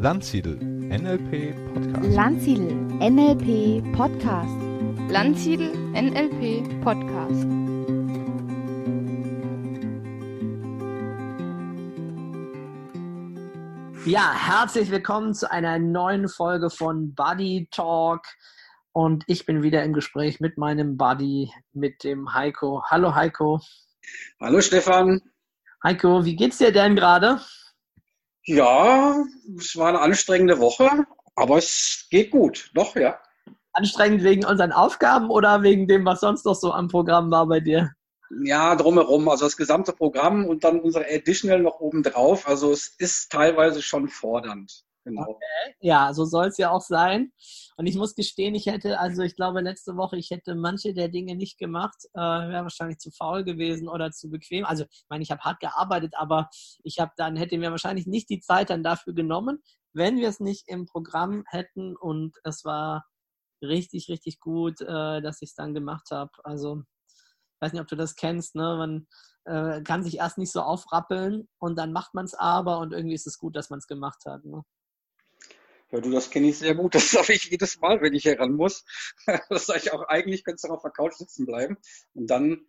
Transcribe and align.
Landsiedel 0.00 0.54
NLP 0.60 1.56
Podcast. 1.74 2.14
Landsiedel 2.14 2.72
NLP 3.00 3.92
Podcast. 3.96 4.56
Landsiedel 5.10 5.72
NLP 5.92 6.84
Podcast. 6.84 7.44
Ja, 14.06 14.32
herzlich 14.34 14.88
willkommen 14.92 15.34
zu 15.34 15.50
einer 15.50 15.80
neuen 15.80 16.28
Folge 16.28 16.70
von 16.70 17.12
Buddy 17.16 17.66
Talk. 17.72 18.22
Und 18.92 19.24
ich 19.26 19.46
bin 19.46 19.64
wieder 19.64 19.82
im 19.82 19.94
Gespräch 19.94 20.38
mit 20.38 20.58
meinem 20.58 20.96
Buddy, 20.96 21.50
mit 21.72 22.04
dem 22.04 22.32
Heiko. 22.34 22.84
Hallo 22.86 23.16
Heiko. 23.16 23.60
Hallo 24.40 24.60
Stefan. 24.60 25.20
Heiko, 25.82 26.24
wie 26.24 26.36
geht's 26.36 26.58
dir 26.58 26.70
denn 26.70 26.94
gerade? 26.94 27.40
Ja, 28.48 29.26
es 29.58 29.76
war 29.76 29.88
eine 29.88 30.00
anstrengende 30.00 30.58
Woche, 30.58 31.04
aber 31.36 31.58
es 31.58 32.06
geht 32.10 32.30
gut. 32.30 32.70
Doch, 32.72 32.96
ja. 32.96 33.20
Anstrengend 33.74 34.24
wegen 34.24 34.46
unseren 34.46 34.72
Aufgaben 34.72 35.28
oder 35.28 35.62
wegen 35.62 35.86
dem, 35.86 36.06
was 36.06 36.20
sonst 36.20 36.46
noch 36.46 36.54
so 36.54 36.72
am 36.72 36.88
Programm 36.88 37.30
war 37.30 37.46
bei 37.46 37.60
dir? 37.60 37.92
Ja, 38.42 38.74
drumherum. 38.74 39.28
Also 39.28 39.44
das 39.44 39.58
gesamte 39.58 39.92
Programm 39.92 40.46
und 40.46 40.64
dann 40.64 40.80
unsere 40.80 41.04
Additional 41.04 41.60
noch 41.60 41.80
oben 41.80 42.02
drauf. 42.02 42.48
Also 42.48 42.72
es 42.72 42.88
ist 42.96 43.30
teilweise 43.30 43.82
schon 43.82 44.08
fordernd. 44.08 44.82
Genau. 45.04 45.22
Okay. 45.22 45.74
Ja, 45.80 46.12
so 46.12 46.24
soll 46.24 46.46
es 46.48 46.58
ja 46.58 46.70
auch 46.70 46.80
sein. 46.80 47.32
Und 47.76 47.86
ich 47.86 47.96
muss 47.96 48.14
gestehen, 48.14 48.54
ich 48.54 48.66
hätte, 48.66 48.98
also 48.98 49.22
ich 49.22 49.36
glaube, 49.36 49.60
letzte 49.60 49.96
Woche, 49.96 50.16
ich 50.16 50.30
hätte 50.30 50.54
manche 50.54 50.92
der 50.94 51.08
Dinge 51.08 51.36
nicht 51.36 51.58
gemacht, 51.58 51.96
äh, 52.14 52.20
wäre 52.20 52.62
wahrscheinlich 52.64 52.98
zu 52.98 53.10
faul 53.10 53.44
gewesen 53.44 53.88
oder 53.88 54.10
zu 54.10 54.30
bequem. 54.30 54.64
Also, 54.64 54.84
ich 54.90 55.06
meine, 55.08 55.22
ich 55.22 55.30
habe 55.30 55.42
hart 55.42 55.60
gearbeitet, 55.60 56.14
aber 56.16 56.48
ich 56.82 56.98
habe 56.98 57.12
dann, 57.16 57.36
hätte 57.36 57.56
mir 57.58 57.70
wahrscheinlich 57.70 58.06
nicht 58.06 58.28
die 58.30 58.40
Zeit 58.40 58.70
dann 58.70 58.82
dafür 58.82 59.14
genommen, 59.14 59.62
wenn 59.92 60.16
wir 60.18 60.28
es 60.28 60.40
nicht 60.40 60.68
im 60.68 60.86
Programm 60.86 61.44
hätten. 61.48 61.96
Und 61.96 62.36
es 62.44 62.64
war 62.64 63.04
richtig, 63.62 64.08
richtig 64.08 64.40
gut, 64.40 64.80
äh, 64.80 65.22
dass 65.22 65.42
ich 65.42 65.50
es 65.50 65.54
dann 65.54 65.74
gemacht 65.74 66.08
habe. 66.10 66.32
Also, 66.44 66.82
ich 67.06 67.60
weiß 67.60 67.72
nicht, 67.72 67.82
ob 67.82 67.88
du 67.88 67.96
das 67.96 68.14
kennst, 68.16 68.54
ne? 68.54 68.76
Man 68.76 69.06
äh, 69.44 69.82
kann 69.82 70.04
sich 70.04 70.18
erst 70.18 70.38
nicht 70.38 70.52
so 70.52 70.60
aufrappeln 70.60 71.48
und 71.58 71.76
dann 71.78 71.92
macht 71.92 72.14
man 72.14 72.24
es 72.26 72.34
aber 72.34 72.78
und 72.78 72.92
irgendwie 72.92 73.14
ist 73.14 73.26
es 73.26 73.38
gut, 73.38 73.56
dass 73.56 73.70
man 73.70 73.78
es 73.78 73.86
gemacht 73.86 74.24
hat. 74.26 74.44
Ne? 74.44 74.62
Ja, 75.90 76.00
du, 76.00 76.10
das 76.10 76.30
kenne 76.30 76.48
ich 76.48 76.58
sehr 76.58 76.74
gut. 76.74 76.94
Das 76.94 77.10
sage 77.10 77.32
ich 77.32 77.44
jedes 77.44 77.80
Mal, 77.80 78.00
wenn 78.00 78.14
ich 78.14 78.24
heran 78.24 78.52
muss. 78.52 78.84
Das 79.48 79.66
sage 79.66 79.80
ich 79.84 79.92
auch, 79.92 80.02
eigentlich 80.08 80.44
könntest 80.44 80.64
du 80.64 80.68
auf 80.68 80.82
der 80.82 80.90
Couch 80.90 81.14
sitzen 81.14 81.46
bleiben. 81.46 81.76
Und 82.14 82.28
dann 82.28 82.66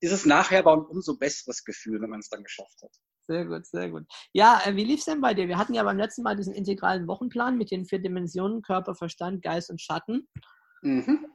ist 0.00 0.12
es 0.12 0.26
nachher 0.26 0.60
aber 0.60 0.74
ein 0.74 0.84
umso 0.84 1.16
besseres 1.16 1.64
Gefühl, 1.64 2.00
wenn 2.00 2.10
man 2.10 2.20
es 2.20 2.28
dann 2.28 2.42
geschafft 2.42 2.82
hat. 2.82 2.92
Sehr 3.28 3.44
gut, 3.44 3.66
sehr 3.66 3.90
gut. 3.90 4.04
Ja, 4.32 4.60
äh, 4.64 4.76
wie 4.76 4.84
lief 4.84 5.00
es 5.00 5.06
denn 5.06 5.20
bei 5.20 5.34
dir? 5.34 5.48
Wir 5.48 5.58
hatten 5.58 5.74
ja 5.74 5.82
beim 5.82 5.98
letzten 5.98 6.22
Mal 6.22 6.36
diesen 6.36 6.54
integralen 6.54 7.08
Wochenplan 7.08 7.58
mit 7.58 7.70
den 7.70 7.84
vier 7.84 7.98
Dimensionen, 7.98 8.62
Körper, 8.62 8.94
Verstand, 8.94 9.42
Geist 9.42 9.70
und 9.70 9.80
Schatten. 9.80 10.28
Mhm. 10.82 11.26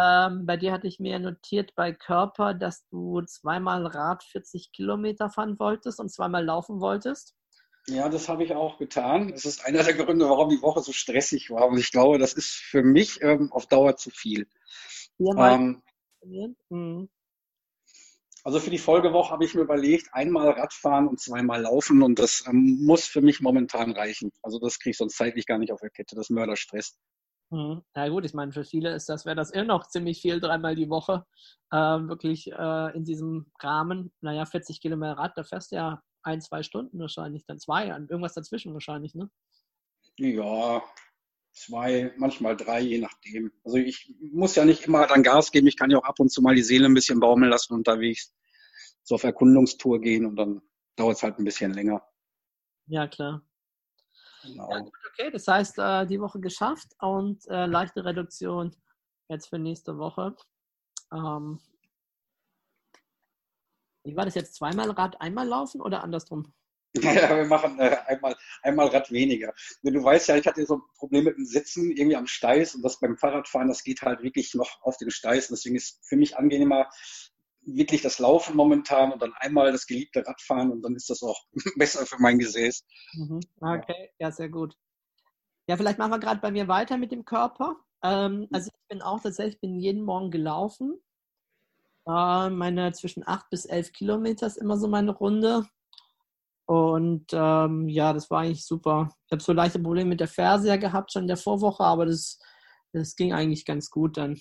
Ähm, 0.00 0.46
bei 0.46 0.56
dir 0.56 0.72
hatte 0.72 0.86
ich 0.86 1.00
mir 1.00 1.18
notiert 1.18 1.74
bei 1.74 1.92
Körper, 1.92 2.54
dass 2.54 2.86
du 2.88 3.20
zweimal 3.22 3.86
Rad 3.86 4.22
40 4.22 4.72
Kilometer 4.72 5.30
fahren 5.30 5.58
wolltest 5.58 6.00
und 6.00 6.10
zweimal 6.10 6.44
laufen 6.44 6.80
wolltest. 6.80 7.34
Ja, 7.88 8.08
das 8.08 8.28
habe 8.28 8.44
ich 8.44 8.54
auch 8.54 8.78
getan. 8.78 9.32
Das 9.32 9.44
ist 9.44 9.64
einer 9.64 9.82
der 9.82 9.94
Gründe, 9.94 10.28
warum 10.28 10.50
die 10.50 10.62
Woche 10.62 10.80
so 10.80 10.92
stressig 10.92 11.50
war. 11.50 11.66
Und 11.66 11.78
ich 11.78 11.90
glaube, 11.90 12.18
das 12.18 12.32
ist 12.32 12.52
für 12.52 12.82
mich 12.82 13.20
ähm, 13.22 13.50
auf 13.52 13.66
Dauer 13.66 13.96
zu 13.96 14.10
viel. 14.10 14.46
Ähm, 15.18 15.82
mhm. 16.70 17.08
Also 18.44 18.58
für 18.58 18.70
die 18.70 18.78
Folgewoche 18.78 19.30
habe 19.30 19.44
ich 19.44 19.54
mir 19.54 19.62
überlegt, 19.62 20.08
einmal 20.12 20.50
Radfahren 20.50 21.06
und 21.06 21.20
zweimal 21.20 21.62
Laufen 21.62 22.02
und 22.02 22.18
das 22.18 22.44
ähm, 22.48 22.84
muss 22.84 23.04
für 23.04 23.20
mich 23.20 23.40
momentan 23.40 23.92
reichen. 23.92 24.32
Also 24.42 24.58
das 24.58 24.78
kriege 24.78 24.90
ich 24.90 24.98
sonst 24.98 25.16
zeitlich 25.16 25.46
gar 25.46 25.58
nicht 25.58 25.72
auf 25.72 25.80
der 25.80 25.90
Kette, 25.90 26.16
das 26.16 26.30
Mörderstress. 26.30 26.98
Mhm. 27.50 27.82
Ja 27.94 28.08
gut, 28.08 28.24
ich 28.24 28.34
meine, 28.34 28.52
für 28.52 28.64
viele 28.64 28.94
ist 28.94 29.08
das, 29.08 29.26
wäre 29.26 29.36
das 29.36 29.50
immer 29.50 29.66
noch 29.66 29.86
ziemlich 29.88 30.20
viel, 30.20 30.40
dreimal 30.40 30.74
die 30.74 30.88
Woche. 30.88 31.24
Äh, 31.70 31.76
wirklich 31.76 32.50
äh, 32.50 32.96
in 32.96 33.04
diesem 33.04 33.52
Rahmen, 33.60 34.12
naja, 34.20 34.44
40 34.44 34.80
Kilometer 34.80 35.18
Rad, 35.18 35.32
da 35.36 35.44
fährst 35.44 35.70
du 35.70 35.76
ja 35.76 36.02
ein, 36.22 36.40
zwei 36.40 36.62
Stunden 36.62 36.98
wahrscheinlich, 36.98 37.44
dann 37.46 37.58
zwei, 37.58 37.86
irgendwas 37.86 38.34
dazwischen 38.34 38.72
wahrscheinlich, 38.72 39.14
ne? 39.14 39.30
Ja, 40.16 40.82
zwei, 41.52 42.12
manchmal 42.16 42.56
drei, 42.56 42.80
je 42.80 42.98
nachdem. 42.98 43.52
Also 43.64 43.78
ich 43.78 44.14
muss 44.32 44.54
ja 44.54 44.64
nicht 44.64 44.84
immer 44.84 45.06
dann 45.06 45.22
Gas 45.22 45.50
geben, 45.52 45.66
ich 45.66 45.76
kann 45.76 45.90
ja 45.90 45.98
auch 45.98 46.04
ab 46.04 46.20
und 46.20 46.30
zu 46.30 46.42
mal 46.42 46.54
die 46.54 46.62
Seele 46.62 46.86
ein 46.86 46.94
bisschen 46.94 47.20
baumeln 47.20 47.50
lassen 47.50 47.74
unterwegs, 47.74 48.34
so 49.02 49.14
auf 49.16 49.24
Erkundungstour 49.24 50.00
gehen 50.00 50.26
und 50.26 50.36
dann 50.36 50.62
dauert 50.96 51.16
es 51.16 51.22
halt 51.22 51.38
ein 51.38 51.44
bisschen 51.44 51.72
länger. 51.72 52.02
Ja, 52.86 53.06
klar. 53.06 53.42
Genau. 54.42 54.70
Ja, 54.70 54.78
gut, 54.80 54.92
okay, 55.12 55.30
das 55.30 55.46
heißt, 55.46 55.78
äh, 55.78 56.06
die 56.06 56.20
Woche 56.20 56.40
geschafft 56.40 56.88
und 56.98 57.46
äh, 57.48 57.66
leichte 57.66 58.04
Reduktion 58.04 58.74
jetzt 59.28 59.48
für 59.48 59.58
nächste 59.58 59.98
Woche. 59.98 60.36
Ähm, 61.12 61.60
wie 64.04 64.16
war 64.16 64.24
das 64.24 64.34
jetzt? 64.34 64.54
Zweimal 64.54 64.90
Rad, 64.90 65.20
einmal 65.20 65.46
laufen 65.46 65.80
oder 65.80 66.02
andersrum? 66.02 66.52
Ja, 67.02 67.36
wir 67.36 67.46
machen 67.46 67.78
äh, 67.78 67.96
einmal, 68.06 68.36
einmal 68.62 68.88
Rad 68.88 69.10
weniger. 69.10 69.54
Du 69.82 70.04
weißt 70.04 70.28
ja, 70.28 70.36
ich 70.36 70.46
hatte 70.46 70.66
so 70.66 70.76
ein 70.76 70.82
Problem 70.98 71.24
mit 71.24 71.38
dem 71.38 71.46
Sitzen 71.46 71.90
irgendwie 71.90 72.16
am 72.16 72.26
Steiß 72.26 72.74
und 72.74 72.82
das 72.82 73.00
beim 73.00 73.16
Fahrradfahren, 73.16 73.68
das 73.68 73.82
geht 73.82 74.02
halt 74.02 74.22
wirklich 74.22 74.52
noch 74.52 74.82
auf 74.82 74.98
den 74.98 75.10
Steiß. 75.10 75.48
Und 75.48 75.56
deswegen 75.56 75.76
ist 75.76 76.06
für 76.06 76.16
mich 76.16 76.36
angenehmer 76.36 76.90
wirklich 77.64 78.02
das 78.02 78.18
Laufen 78.18 78.56
momentan 78.56 79.12
und 79.12 79.22
dann 79.22 79.32
einmal 79.34 79.72
das 79.72 79.86
geliebte 79.86 80.26
Radfahren 80.26 80.70
und 80.70 80.82
dann 80.82 80.94
ist 80.94 81.08
das 81.08 81.22
auch 81.22 81.40
besser 81.76 82.04
für 82.06 82.20
mein 82.20 82.38
Gesäß. 82.38 82.84
Mhm. 83.14 83.40
Okay, 83.60 84.10
ja, 84.18 84.30
sehr 84.30 84.48
gut. 84.48 84.76
Ja, 85.68 85.76
vielleicht 85.76 85.98
machen 85.98 86.10
wir 86.10 86.18
gerade 86.18 86.40
bei 86.40 86.50
mir 86.50 86.68
weiter 86.68 86.98
mit 86.98 87.12
dem 87.12 87.24
Körper. 87.24 87.76
Ähm, 88.02 88.48
also 88.52 88.68
ich 88.68 88.88
bin 88.88 89.00
auch 89.00 89.22
tatsächlich, 89.22 89.60
bin 89.60 89.78
jeden 89.78 90.02
Morgen 90.02 90.30
gelaufen. 90.30 91.00
Äh, 92.06 92.50
meine 92.50 92.92
zwischen 92.92 93.26
acht 93.26 93.48
bis 93.50 93.64
elf 93.64 93.92
Kilometer 93.92 94.46
ist 94.46 94.58
immer 94.58 94.76
so 94.76 94.88
meine 94.88 95.12
Runde. 95.12 95.66
Und 96.66 97.26
ähm, 97.32 97.88
ja, 97.88 98.12
das 98.12 98.30
war 98.30 98.40
eigentlich 98.40 98.64
super. 98.64 99.14
Ich 99.26 99.32
habe 99.32 99.42
so 99.42 99.52
leichte 99.52 99.78
Probleme 99.78 100.10
mit 100.10 100.20
der 100.20 100.28
Ferse 100.28 100.78
gehabt 100.78 101.12
schon 101.12 101.22
in 101.22 101.28
der 101.28 101.36
Vorwoche, 101.36 101.84
aber 101.84 102.06
das, 102.06 102.38
das 102.92 103.16
ging 103.16 103.32
eigentlich 103.32 103.64
ganz 103.64 103.90
gut 103.90 104.16
dann. 104.16 104.40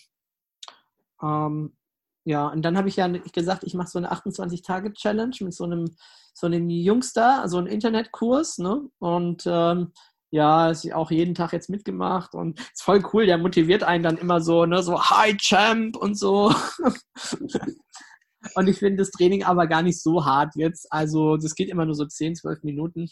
Ähm, 1.22 1.76
ja, 2.24 2.48
und 2.48 2.62
dann 2.62 2.78
habe 2.78 2.88
ich 2.88 2.98
ja 2.98 3.08
gesagt, 3.08 3.64
ich 3.64 3.74
mache 3.74 3.88
so 3.88 3.98
eine 3.98 4.12
28-Tage-Challenge 4.12 5.36
mit 5.42 5.54
so 5.54 5.64
einem, 5.64 5.96
so 6.34 6.46
einem 6.46 6.70
Jungster, 6.70 7.42
also 7.42 7.58
einem 7.58 7.68
Internetkurs, 7.68 8.60
ne? 8.60 8.90
Und 9.00 9.44
ähm, 9.48 9.92
ja, 10.32 10.72
ist 10.72 10.92
auch 10.94 11.12
jeden 11.12 11.36
Tag 11.36 11.52
jetzt 11.52 11.70
mitgemacht 11.70 12.34
und 12.34 12.60
ist 12.60 12.84
voll 12.84 13.04
cool, 13.14 13.26
der 13.26 13.38
motiviert 13.38 13.84
einen 13.84 14.04
dann 14.04 14.18
immer 14.18 14.40
so, 14.40 14.66
ne, 14.66 14.82
so 14.82 15.00
High 15.00 15.38
Champ 15.38 15.98
und 15.98 16.18
so. 16.18 16.54
und 18.56 18.68
ich 18.68 18.80
finde 18.80 18.98
das 18.98 19.12
Training 19.12 19.44
aber 19.44 19.68
gar 19.68 19.82
nicht 19.82 20.02
so 20.02 20.26
hart 20.26 20.56
jetzt. 20.56 20.88
Also, 20.92 21.36
das 21.36 21.54
geht 21.54 21.70
immer 21.70 21.86
nur 21.86 21.96
so 21.96 22.06
10, 22.06 22.36
12 22.36 22.64
Minuten. 22.64 23.08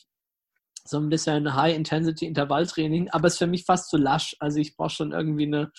So 0.85 0.97
ein 0.97 1.09
bisschen 1.09 1.53
High-Intensity-Intervalltraining, 1.53 3.09
aber 3.09 3.28
ist 3.28 3.38
für 3.38 3.47
mich 3.47 3.66
fast 3.66 3.90
zu 3.90 3.97
lasch. 3.97 4.38
Also, 4.40 4.59
ich 4.59 4.78
brauche 4.78 4.90
schon 4.90 5.12
irgendwie 5.12 5.46
eine, 5.46 5.72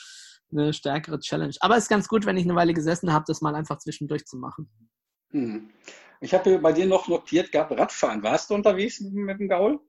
eine 0.52 0.74
stärkere 0.74 1.20
Challenge. 1.20 1.54
Aber 1.60 1.76
es 1.76 1.84
ist 1.84 1.88
ganz 1.88 2.06
gut, 2.06 2.26
wenn 2.26 2.36
ich 2.36 2.44
eine 2.44 2.54
Weile 2.54 2.74
gesessen 2.74 3.14
habe, 3.14 3.24
das 3.26 3.40
mal 3.40 3.54
einfach 3.54 3.78
zwischendurch 3.78 4.26
zu 4.26 4.36
machen. 4.36 4.70
Hm. 5.30 5.70
Ich 6.20 6.34
habe 6.34 6.58
bei 6.58 6.72
dir 6.74 6.86
noch 6.86 7.08
notiert 7.08 7.50
gehabt, 7.50 7.72
Radfahren. 7.72 8.22
Warst 8.22 8.50
du 8.50 8.54
unterwegs 8.54 9.00
mit 9.00 9.40
dem 9.40 9.48
Gaul? 9.48 9.80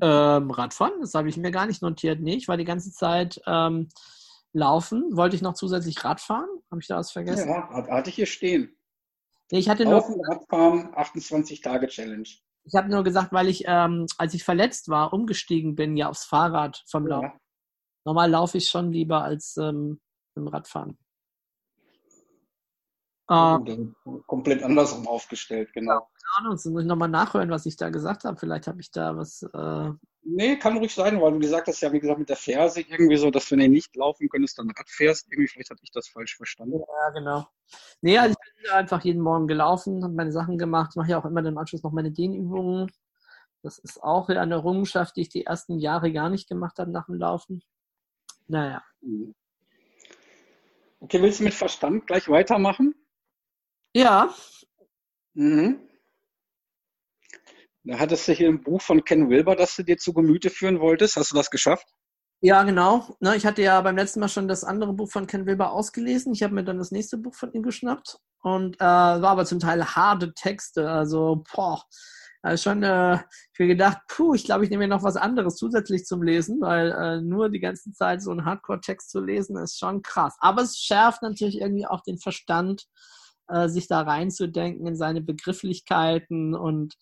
Ähm, 0.00 0.50
Radfahren, 0.50 1.00
das 1.00 1.14
habe 1.14 1.28
ich 1.28 1.36
mir 1.36 1.50
gar 1.50 1.66
nicht 1.66 1.82
notiert. 1.82 2.20
Nee, 2.20 2.34
ich 2.34 2.48
war 2.48 2.56
die 2.56 2.64
ganze 2.64 2.92
Zeit 2.92 3.40
ähm, 3.46 3.88
laufen. 4.52 5.16
Wollte 5.16 5.36
ich 5.36 5.42
noch 5.42 5.54
zusätzlich 5.54 6.04
Radfahren? 6.04 6.48
Habe 6.70 6.80
ich 6.80 6.88
da 6.88 6.96
was 6.96 7.12
vergessen? 7.12 7.48
Ja, 7.48 7.68
hatte 7.88 8.10
ich 8.10 8.16
hier 8.16 8.26
stehen. 8.26 8.76
Nee, 9.50 9.58
ich 9.58 9.68
hatte 9.68 9.84
Laufen, 9.84 10.16
nur, 10.16 10.28
Radfahren, 10.28 10.90
28 10.96 11.60
Tage 11.60 11.86
Challenge. 11.86 12.28
ich 12.64 12.74
habe 12.74 12.88
nur 12.88 13.04
gesagt, 13.04 13.32
weil 13.32 13.48
ich, 13.48 13.64
ähm, 13.66 14.06
als 14.18 14.34
ich 14.34 14.42
verletzt 14.42 14.88
war, 14.88 15.12
umgestiegen 15.12 15.74
bin, 15.74 15.96
ja 15.96 16.08
aufs 16.08 16.24
Fahrrad 16.24 16.82
vom 16.88 17.06
Laufen. 17.06 17.26
Ja. 17.26 17.38
Normal 18.06 18.30
laufe 18.30 18.58
ich 18.58 18.68
schon 18.68 18.90
lieber 18.90 19.22
als 19.22 19.56
ähm, 19.56 20.00
im 20.34 20.48
Radfahren. 20.48 20.98
Ähm, 23.30 23.94
komplett 24.26 24.62
andersrum 24.62 25.08
aufgestellt, 25.08 25.72
genau. 25.72 26.00
keine 26.00 26.36
Ahnung, 26.36 26.52
jetzt 26.52 26.66
muss 26.66 26.82
ich 26.82 26.88
nochmal 26.88 27.08
nachhören, 27.08 27.50
was 27.50 27.64
ich 27.64 27.76
da 27.76 27.88
gesagt 27.88 28.24
habe. 28.24 28.36
Vielleicht 28.36 28.66
habe 28.66 28.80
ich 28.80 28.90
da 28.90 29.16
was. 29.16 29.42
Äh, 29.42 29.92
Nee, 30.26 30.56
kann 30.56 30.78
ruhig 30.78 30.94
sein, 30.94 31.20
weil 31.20 31.32
du 31.32 31.38
gesagt 31.38 31.68
hast 31.68 31.82
ja, 31.82 31.92
wie 31.92 32.00
gesagt, 32.00 32.18
mit 32.18 32.30
der 32.30 32.36
Ferse 32.36 32.80
irgendwie 32.80 33.18
so, 33.18 33.30
dass 33.30 33.50
wenn 33.50 33.58
du 33.58 33.68
nicht 33.68 33.94
laufen 33.94 34.30
könntest, 34.30 34.58
dann 34.58 34.70
Rad 34.70 34.88
fährst. 34.88 35.30
Irgendwie, 35.30 35.48
vielleicht 35.48 35.68
hatte 35.68 35.82
ich 35.82 35.90
das 35.90 36.08
falsch 36.08 36.36
verstanden. 36.36 36.78
Ja, 36.80 37.10
genau. 37.10 37.46
Nee, 38.00 38.16
also 38.16 38.34
ich 38.34 38.62
bin 38.62 38.72
einfach 38.72 39.04
jeden 39.04 39.20
Morgen 39.20 39.46
gelaufen, 39.46 40.02
habe 40.02 40.14
meine 40.14 40.32
Sachen 40.32 40.56
gemacht, 40.56 40.96
mache 40.96 41.10
ja 41.10 41.18
auch 41.18 41.26
immer 41.26 41.44
im 41.44 41.58
Anschluss 41.58 41.82
noch 41.82 41.92
meine 41.92 42.10
Dehnübungen. 42.10 42.90
Das 43.62 43.78
ist 43.78 44.02
auch 44.02 44.28
wieder 44.30 44.40
eine 44.40 44.54
Errungenschaft, 44.54 45.14
die 45.16 45.22
ich 45.22 45.28
die 45.28 45.44
ersten 45.44 45.78
Jahre 45.78 46.10
gar 46.10 46.30
nicht 46.30 46.48
gemacht 46.48 46.78
habe 46.78 46.90
nach 46.90 47.04
dem 47.06 47.16
Laufen. 47.16 47.62
Naja. 48.46 48.82
Mhm. 49.02 49.34
Okay, 51.00 51.20
willst 51.20 51.40
du 51.40 51.44
mit 51.44 51.54
Verstand 51.54 52.06
gleich 52.06 52.30
weitermachen? 52.30 52.94
Ja, 53.94 54.34
Mhm. 55.34 55.88
Da 57.84 57.98
hattest 57.98 58.26
du 58.28 58.32
hier 58.32 58.48
ein 58.48 58.62
Buch 58.62 58.80
von 58.80 59.04
Ken 59.04 59.28
Wilber, 59.28 59.56
das 59.56 59.76
du 59.76 59.82
dir 59.82 59.98
zu 59.98 60.14
Gemüte 60.14 60.48
führen 60.50 60.80
wolltest. 60.80 61.16
Hast 61.16 61.32
du 61.32 61.36
das 61.36 61.50
geschafft? 61.50 61.86
Ja, 62.40 62.62
genau. 62.62 63.16
Ne, 63.20 63.36
ich 63.36 63.46
hatte 63.46 63.62
ja 63.62 63.80
beim 63.80 63.96
letzten 63.96 64.20
Mal 64.20 64.28
schon 64.28 64.48
das 64.48 64.64
andere 64.64 64.92
Buch 64.92 65.10
von 65.10 65.26
Ken 65.26 65.46
Wilber 65.46 65.72
ausgelesen. 65.72 66.32
Ich 66.32 66.42
habe 66.42 66.54
mir 66.54 66.64
dann 66.64 66.78
das 66.78 66.90
nächste 66.92 67.18
Buch 67.18 67.34
von 67.34 67.52
ihm 67.52 67.62
geschnappt 67.62 68.18
und 68.42 68.76
äh, 68.76 68.84
war 68.84 69.24
aber 69.24 69.44
zum 69.44 69.60
Teil 69.60 69.84
harte 69.84 70.32
Texte. 70.34 70.88
Also, 70.90 71.44
boah, 71.54 71.82
also 72.42 72.62
schon, 72.70 72.82
äh, 72.82 73.14
ich 73.52 73.58
mir 73.58 73.68
gedacht, 73.68 73.98
puh, 74.08 74.34
ich 74.34 74.44
glaube, 74.44 74.64
ich 74.64 74.70
nehme 74.70 74.84
mir 74.84 74.94
noch 74.94 75.02
was 75.02 75.16
anderes 75.16 75.56
zusätzlich 75.56 76.04
zum 76.04 76.22
Lesen, 76.22 76.60
weil 76.60 76.92
äh, 76.92 77.20
nur 77.22 77.48
die 77.48 77.60
ganze 77.60 77.92
Zeit 77.92 78.22
so 78.22 78.30
einen 78.30 78.44
Hardcore-Text 78.44 79.10
zu 79.10 79.20
lesen 79.20 79.56
ist 79.56 79.78
schon 79.78 80.02
krass. 80.02 80.36
Aber 80.40 80.62
es 80.62 80.78
schärft 80.78 81.22
natürlich 81.22 81.60
irgendwie 81.60 81.86
auch 81.86 82.02
den 82.02 82.18
Verstand, 82.18 82.86
äh, 83.48 83.68
sich 83.68 83.88
da 83.88 84.02
reinzudenken 84.02 84.86
in 84.86 84.96
seine 84.96 85.20
Begrifflichkeiten. 85.20 86.54
Und 86.54 86.94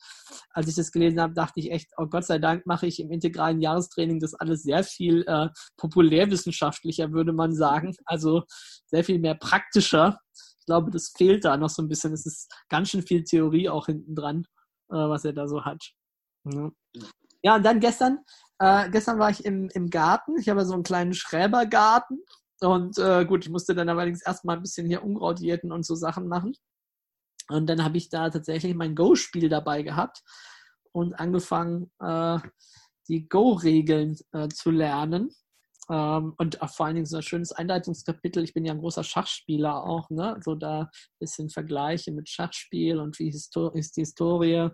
als 0.50 0.68
ich 0.68 0.74
das 0.74 0.92
gelesen 0.92 1.20
habe, 1.20 1.34
dachte 1.34 1.60
ich 1.60 1.70
echt, 1.70 1.90
oh 1.96 2.06
Gott 2.06 2.24
sei 2.24 2.38
Dank 2.38 2.66
mache 2.66 2.86
ich 2.86 3.00
im 3.00 3.10
integralen 3.10 3.60
Jahrestraining 3.60 4.20
das 4.20 4.34
alles 4.34 4.62
sehr 4.62 4.84
viel 4.84 5.24
äh, 5.26 5.48
populärwissenschaftlicher, 5.76 7.12
würde 7.12 7.32
man 7.32 7.54
sagen. 7.54 7.94
Also 8.04 8.42
sehr 8.86 9.04
viel 9.04 9.18
mehr 9.18 9.34
praktischer. 9.34 10.18
Ich 10.60 10.66
glaube, 10.66 10.90
das 10.90 11.12
fehlt 11.16 11.44
da 11.44 11.56
noch 11.56 11.70
so 11.70 11.82
ein 11.82 11.88
bisschen. 11.88 12.12
Es 12.12 12.26
ist 12.26 12.52
ganz 12.68 12.90
schön 12.90 13.02
viel 13.02 13.24
Theorie 13.24 13.68
auch 13.68 13.86
hinten 13.86 14.14
dran 14.14 14.44
äh, 14.92 15.08
was 15.08 15.24
er 15.24 15.32
da 15.32 15.48
so 15.48 15.64
hat. 15.64 15.82
Ja, 16.44 16.70
ja 17.42 17.56
und 17.56 17.64
dann 17.64 17.80
gestern, 17.80 18.18
äh, 18.58 18.90
gestern 18.90 19.18
war 19.18 19.30
ich 19.30 19.44
im, 19.44 19.68
im 19.72 19.90
Garten. 19.90 20.38
Ich 20.38 20.48
habe 20.48 20.64
so 20.64 20.74
einen 20.74 20.82
kleinen 20.82 21.14
Schräbergarten. 21.14 22.22
Und 22.62 22.96
äh, 22.98 23.24
gut, 23.24 23.44
ich 23.44 23.50
musste 23.50 23.74
dann 23.74 23.88
allerdings 23.88 24.22
erstmal 24.22 24.56
ein 24.56 24.62
bisschen 24.62 24.86
hier 24.86 25.02
Unkrautjäten 25.02 25.72
und 25.72 25.84
so 25.84 25.94
Sachen 25.94 26.28
machen. 26.28 26.54
Und 27.48 27.66
dann 27.66 27.82
habe 27.82 27.98
ich 27.98 28.08
da 28.08 28.30
tatsächlich 28.30 28.74
mein 28.74 28.94
Go-Spiel 28.94 29.48
dabei 29.48 29.82
gehabt 29.82 30.22
und 30.92 31.14
angefangen, 31.14 31.90
äh, 32.00 32.38
die 33.08 33.28
Go-Regeln 33.28 34.16
äh, 34.32 34.48
zu 34.48 34.70
lernen. 34.70 35.30
Ähm, 35.90 36.34
und 36.38 36.58
vor 36.70 36.86
allen 36.86 36.94
Dingen 36.94 37.06
so 37.06 37.16
ein 37.16 37.22
schönes 37.22 37.50
Einleitungskapitel. 37.50 38.44
Ich 38.44 38.54
bin 38.54 38.64
ja 38.64 38.72
ein 38.72 38.78
großer 38.78 39.02
Schachspieler 39.02 39.82
auch, 39.82 40.08
ne? 40.10 40.38
So 40.44 40.54
da 40.54 40.82
ein 40.82 40.88
bisschen 41.18 41.50
Vergleiche 41.50 42.12
mit 42.12 42.28
Schachspiel 42.28 42.98
und 42.98 43.18
wie 43.18 43.28
ist 43.28 43.56
die 43.96 44.00
Historie. 44.00 44.70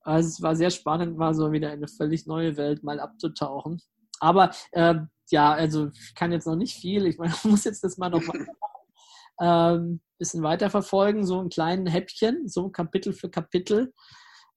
Also 0.00 0.28
es 0.28 0.42
war 0.42 0.56
sehr 0.56 0.70
spannend, 0.70 1.16
mal 1.16 1.34
so 1.34 1.52
wieder 1.52 1.68
in 1.68 1.78
eine 1.78 1.88
völlig 1.88 2.26
neue 2.26 2.56
Welt 2.56 2.82
mal 2.82 2.98
abzutauchen. 2.98 3.80
Aber 4.18 4.50
äh, 4.72 4.96
ja, 5.32 5.52
also 5.52 5.88
ich 5.88 6.14
kann 6.14 6.32
jetzt 6.32 6.46
noch 6.46 6.56
nicht 6.56 6.76
viel. 6.76 7.06
Ich 7.06 7.18
meine, 7.18 7.34
muss 7.44 7.64
jetzt 7.64 7.82
das 7.82 7.98
mal 7.98 8.10
noch 8.10 8.22
mal 8.22 8.46
ähm, 9.40 10.00
bisschen 10.18 10.42
weiterverfolgen, 10.42 11.24
so 11.24 11.40
ein 11.40 11.48
kleinen 11.48 11.86
Häppchen, 11.86 12.48
so 12.48 12.68
Kapitel 12.70 13.12
für 13.12 13.28
Kapitel 13.28 13.92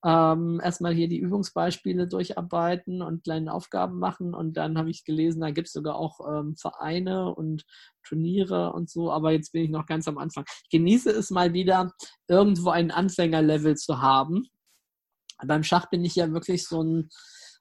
ähm, 0.06 0.62
erstmal 0.63 0.94
hier 0.94 1.07
die 1.07 1.18
Übungsbeispiele 1.18 2.07
durcharbeiten 2.07 3.01
und 3.01 3.24
kleine 3.24 3.51
Aufgaben 3.51 3.98
machen. 3.98 4.36
Und 4.36 4.56
dann 4.56 4.77
habe 4.77 4.92
ich 4.92 5.04
gelesen, 5.04 5.42
da 5.42 5.50
gibt 5.50 5.66
es 5.66 5.74
sogar 5.74 5.95
auch 5.95 6.19
ähm, 6.30 6.56
Vereine 6.56 7.33
und 7.33 7.66
Turniere 8.04 8.71
und 8.74 8.88
so. 8.88 9.12
Aber 9.12 9.31
jetzt 9.31 9.51
bin 9.51 9.63
ich 9.63 9.71
noch 9.71 9.88
ganz 9.88 10.07
am 10.07 10.19
Anfang. 10.19 10.45
Ich 10.63 10.69
genieße 10.69 11.10
es 11.10 11.31
mal 11.31 11.54
wieder, 11.54 11.92
irgendwo 12.28 12.69
ein 12.69 12.92
Anfängerlevel 12.92 13.78
zu 13.78 14.00
haben. 14.00 14.48
Beim 15.44 15.63
Schach 15.63 15.89
bin 15.89 16.06
ich 16.06 16.16
ja 16.16 16.31
wirklich 16.31 16.68
so 16.68 16.83
ein 16.83 17.10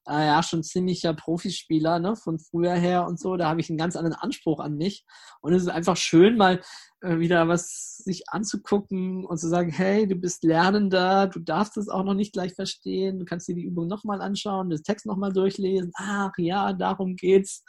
äh, 0.06 0.26
ja, 0.26 0.42
schon 0.42 0.62
ziemlicher 0.62 1.14
Profispieler, 1.14 1.98
ne, 1.98 2.16
von 2.16 2.38
früher 2.38 2.74
her 2.74 3.06
und 3.06 3.18
so. 3.18 3.36
Da 3.36 3.48
habe 3.48 3.60
ich 3.60 3.68
einen 3.68 3.78
ganz 3.78 3.96
anderen 3.96 4.16
Anspruch 4.16 4.60
an 4.60 4.76
mich. 4.76 5.04
Und 5.40 5.52
es 5.54 5.62
ist 5.62 5.68
einfach 5.68 5.96
schön, 5.96 6.36
mal 6.36 6.60
äh, 7.00 7.18
wieder 7.18 7.48
was 7.48 7.98
sich 7.98 8.24
anzugucken 8.28 9.24
und 9.24 9.38
zu 9.38 9.48
sagen, 9.48 9.70
hey, 9.70 10.06
du 10.06 10.16
bist 10.16 10.44
Lernender, 10.44 11.28
du 11.28 11.40
darfst 11.40 11.76
es 11.76 11.88
auch 11.88 12.04
noch 12.04 12.14
nicht 12.14 12.32
gleich 12.32 12.54
verstehen, 12.54 13.18
du 13.18 13.24
kannst 13.24 13.48
dir 13.48 13.54
die 13.54 13.64
Übung 13.64 13.86
nochmal 13.86 14.20
anschauen, 14.20 14.70
das 14.70 14.82
Text 14.82 15.06
nochmal 15.06 15.32
durchlesen. 15.32 15.92
Ach 15.96 16.32
ja, 16.38 16.72
darum 16.72 17.16
geht's. 17.16 17.64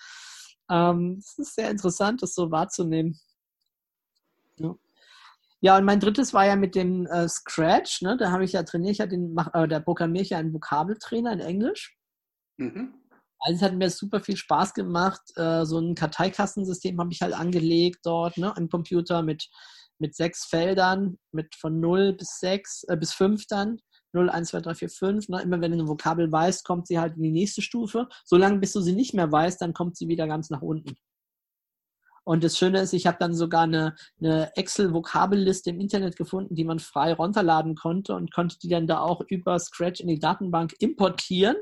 Ähm, 0.69 1.17
es 1.19 1.38
ist 1.38 1.55
sehr 1.55 1.69
interessant, 1.69 2.21
das 2.21 2.33
so 2.33 2.51
wahrzunehmen. 2.51 3.19
Ja. 4.57 4.75
Ja, 5.61 5.77
und 5.77 5.85
mein 5.85 5.99
drittes 5.99 6.33
war 6.33 6.45
ja 6.45 6.55
mit 6.55 6.75
dem 6.75 7.07
äh, 7.07 7.27
Scratch, 7.27 8.01
ne? 8.01 8.17
Da 8.17 8.31
habe 8.31 8.43
ich 8.43 8.51
ja 8.51 8.63
trainiert, 8.63 8.91
ich 8.91 8.99
hatte 8.99 9.11
den, 9.11 9.35
äh, 9.53 9.67
da 9.67 9.79
programmiere 9.79 10.23
ich 10.23 10.29
ja 10.29 10.38
einen 10.38 10.53
Vokabeltrainer 10.53 11.31
in 11.33 11.39
Englisch. 11.39 11.94
Mhm. 12.57 12.93
Also 13.39 13.57
es 13.57 13.61
hat 13.61 13.75
mir 13.75 13.89
super 13.89 14.19
viel 14.19 14.37
Spaß 14.37 14.73
gemacht. 14.73 15.21
Äh, 15.35 15.65
so 15.65 15.79
ein 15.79 15.95
Karteikastensystem 15.95 16.99
habe 16.99 17.11
ich 17.11 17.21
halt 17.21 17.33
angelegt 17.33 17.99
dort, 18.03 18.37
ne, 18.37 18.53
im 18.57 18.69
Computer 18.69 19.21
mit, 19.21 19.49
mit 19.99 20.15
sechs 20.15 20.45
Feldern, 20.45 21.17
mit 21.31 21.55
von 21.55 21.79
0 21.79 22.13
bis 22.13 22.39
6, 22.39 22.85
äh, 22.87 22.97
bis 22.97 23.13
5 23.13 23.45
dann. 23.47 23.79
0, 24.13 24.29
1, 24.29 24.49
2, 24.49 24.61
3, 24.61 24.75
4, 24.75 24.89
5. 24.89 25.29
Ne? 25.29 25.41
Immer 25.41 25.61
wenn 25.61 25.71
du 25.71 25.77
eine 25.77 25.87
Vokabel 25.87 26.31
weißt, 26.31 26.65
kommt 26.65 26.87
sie 26.87 26.97
halt 26.99 27.17
in 27.17 27.23
die 27.23 27.31
nächste 27.31 27.61
Stufe. 27.61 28.07
Solange 28.23 28.59
bis 28.59 28.71
du 28.71 28.79
sie 28.79 28.93
nicht 28.93 29.13
mehr 29.13 29.31
weißt, 29.31 29.61
dann 29.61 29.73
kommt 29.73 29.97
sie 29.97 30.07
wieder 30.07 30.25
ganz 30.25 30.49
nach 30.49 30.61
unten. 30.61 30.95
Und 32.23 32.43
das 32.43 32.57
Schöne 32.57 32.79
ist, 32.79 32.93
ich 32.93 33.05
habe 33.05 33.17
dann 33.19 33.35
sogar 33.35 33.63
eine, 33.63 33.93
eine 34.19 34.55
Excel-Vokabelliste 34.55 35.69
im 35.69 35.79
Internet 35.79 36.15
gefunden, 36.15 36.55
die 36.55 36.63
man 36.63 36.79
frei 36.79 37.13
runterladen 37.13 37.75
konnte 37.75 38.15
und 38.15 38.33
konnte 38.33 38.57
die 38.57 38.69
dann 38.69 38.87
da 38.87 39.01
auch 39.01 39.21
über 39.27 39.59
Scratch 39.59 39.99
in 39.99 40.07
die 40.07 40.17
Datenbank 40.17 40.73
importieren 40.79 41.57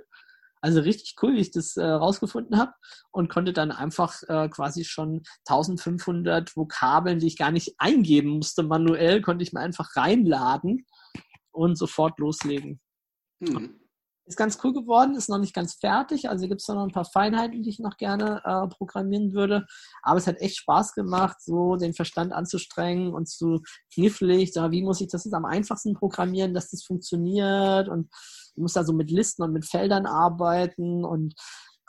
also 0.63 0.79
richtig 0.79 1.15
cool, 1.21 1.35
wie 1.35 1.41
ich 1.41 1.51
das 1.51 1.75
äh, 1.75 1.83
rausgefunden 1.83 2.57
habe 2.57 2.71
und 3.11 3.29
konnte 3.29 3.51
dann 3.51 3.71
einfach 3.71 4.23
äh, 4.29 4.47
quasi 4.47 4.85
schon 4.85 5.23
1500 5.45 6.55
Vokabeln, 6.55 7.19
die 7.19 7.27
ich 7.27 7.37
gar 7.37 7.51
nicht 7.51 7.75
eingeben 7.79 8.29
musste 8.29 8.63
manuell, 8.63 9.21
konnte 9.21 9.43
ich 9.43 9.51
mir 9.51 9.59
einfach 9.59 9.97
reinladen 9.97 10.85
und 11.51 11.77
sofort 11.77 12.17
loslegen. 12.17 12.79
Mhm. 13.39 13.81
Ist 14.25 14.37
ganz 14.37 14.57
cool 14.63 14.71
geworden, 14.71 15.15
ist 15.15 15.27
noch 15.27 15.37
nicht 15.37 15.53
ganz 15.53 15.73
fertig, 15.73 16.29
also 16.29 16.47
gibt 16.47 16.61
es 16.61 16.67
noch 16.69 16.81
ein 16.81 16.93
paar 16.93 17.03
Feinheiten, 17.03 17.61
die 17.61 17.69
ich 17.69 17.79
noch 17.79 17.97
gerne 17.97 18.41
äh, 18.45 18.67
programmieren 18.73 19.33
würde. 19.33 19.65
Aber 20.01 20.17
es 20.17 20.27
hat 20.27 20.39
echt 20.39 20.57
Spaß 20.57 20.93
gemacht, 20.93 21.37
so 21.41 21.75
den 21.75 21.93
Verstand 21.93 22.31
anzustrengen 22.31 23.13
und 23.13 23.27
zu 23.27 23.61
knifflig, 23.93 24.53
da, 24.53 24.71
wie 24.71 24.81
muss 24.81 25.01
ich 25.01 25.09
das 25.09 25.25
jetzt 25.25 25.33
am 25.33 25.43
einfachsten 25.43 25.93
programmieren, 25.93 26.53
dass 26.53 26.69
das 26.69 26.83
funktioniert? 26.83 27.89
Und 27.89 28.09
ich 28.55 28.61
muss 28.61 28.73
da 28.73 28.85
so 28.85 28.93
mit 28.93 29.11
Listen 29.11 29.43
und 29.43 29.51
mit 29.51 29.65
Feldern 29.65 30.05
arbeiten 30.05 31.03
und 31.03 31.35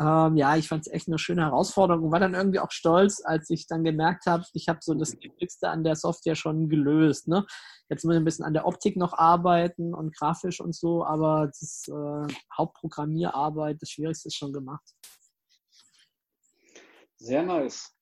ähm, 0.01 0.37
ja, 0.37 0.57
ich 0.57 0.69
fand 0.69 0.87
es 0.87 0.93
echt 0.93 1.07
eine 1.07 1.19
schöne 1.19 1.43
Herausforderung 1.43 2.05
und 2.05 2.13
war 2.13 2.19
dann 2.19 2.35
irgendwie 2.35 2.59
auch 2.59 2.73
stolz, 2.73 3.23
als 3.25 3.49
ich 3.51 3.69
dann 3.69 3.85
gemerkt 3.85 4.27
habe, 4.27 4.45
ich 4.53 4.69
habe 4.69 4.81
so 4.83 4.95
das 4.95 5.13
Wichtigste 5.21 5.69
an 5.69 5.85
der 5.85 5.95
Software 5.95 6.35
schon 6.35 6.69
gelöst. 6.69 7.29
Ne? 7.29 7.47
Jetzt 7.89 8.05
muss 8.05 8.15
ich 8.15 8.21
ein 8.21 8.25
bisschen 8.25 8.45
an 8.45 8.55
der 8.55 8.67
Optik 8.67 8.97
noch 8.97 9.13
arbeiten 9.13 9.95
und 9.95 10.17
grafisch 10.17 10.61
und 10.61 10.75
so, 10.75 11.05
aber 11.05 11.47
das 11.47 11.85
äh, 11.89 12.35
Hauptprogrammierarbeit, 12.57 13.81
das 13.81 13.91
Schwierigste 13.91 14.29
ist 14.29 14.37
schon 14.37 14.53
gemacht. 14.53 14.85
Sehr 17.17 17.45
nice. 17.45 17.95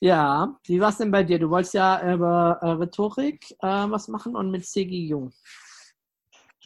Ja, 0.00 0.58
wie 0.66 0.80
war 0.80 0.90
es 0.90 0.98
denn 0.98 1.10
bei 1.10 1.24
dir? 1.24 1.38
Du 1.38 1.50
wolltest 1.50 1.74
ja 1.74 2.14
über 2.14 2.58
äh, 2.60 2.70
Rhetorik 2.70 3.50
äh, 3.62 3.90
was 3.90 4.08
machen 4.08 4.36
und 4.36 4.50
mit 4.50 4.66
Segi 4.66 5.08
Jung. 5.08 5.32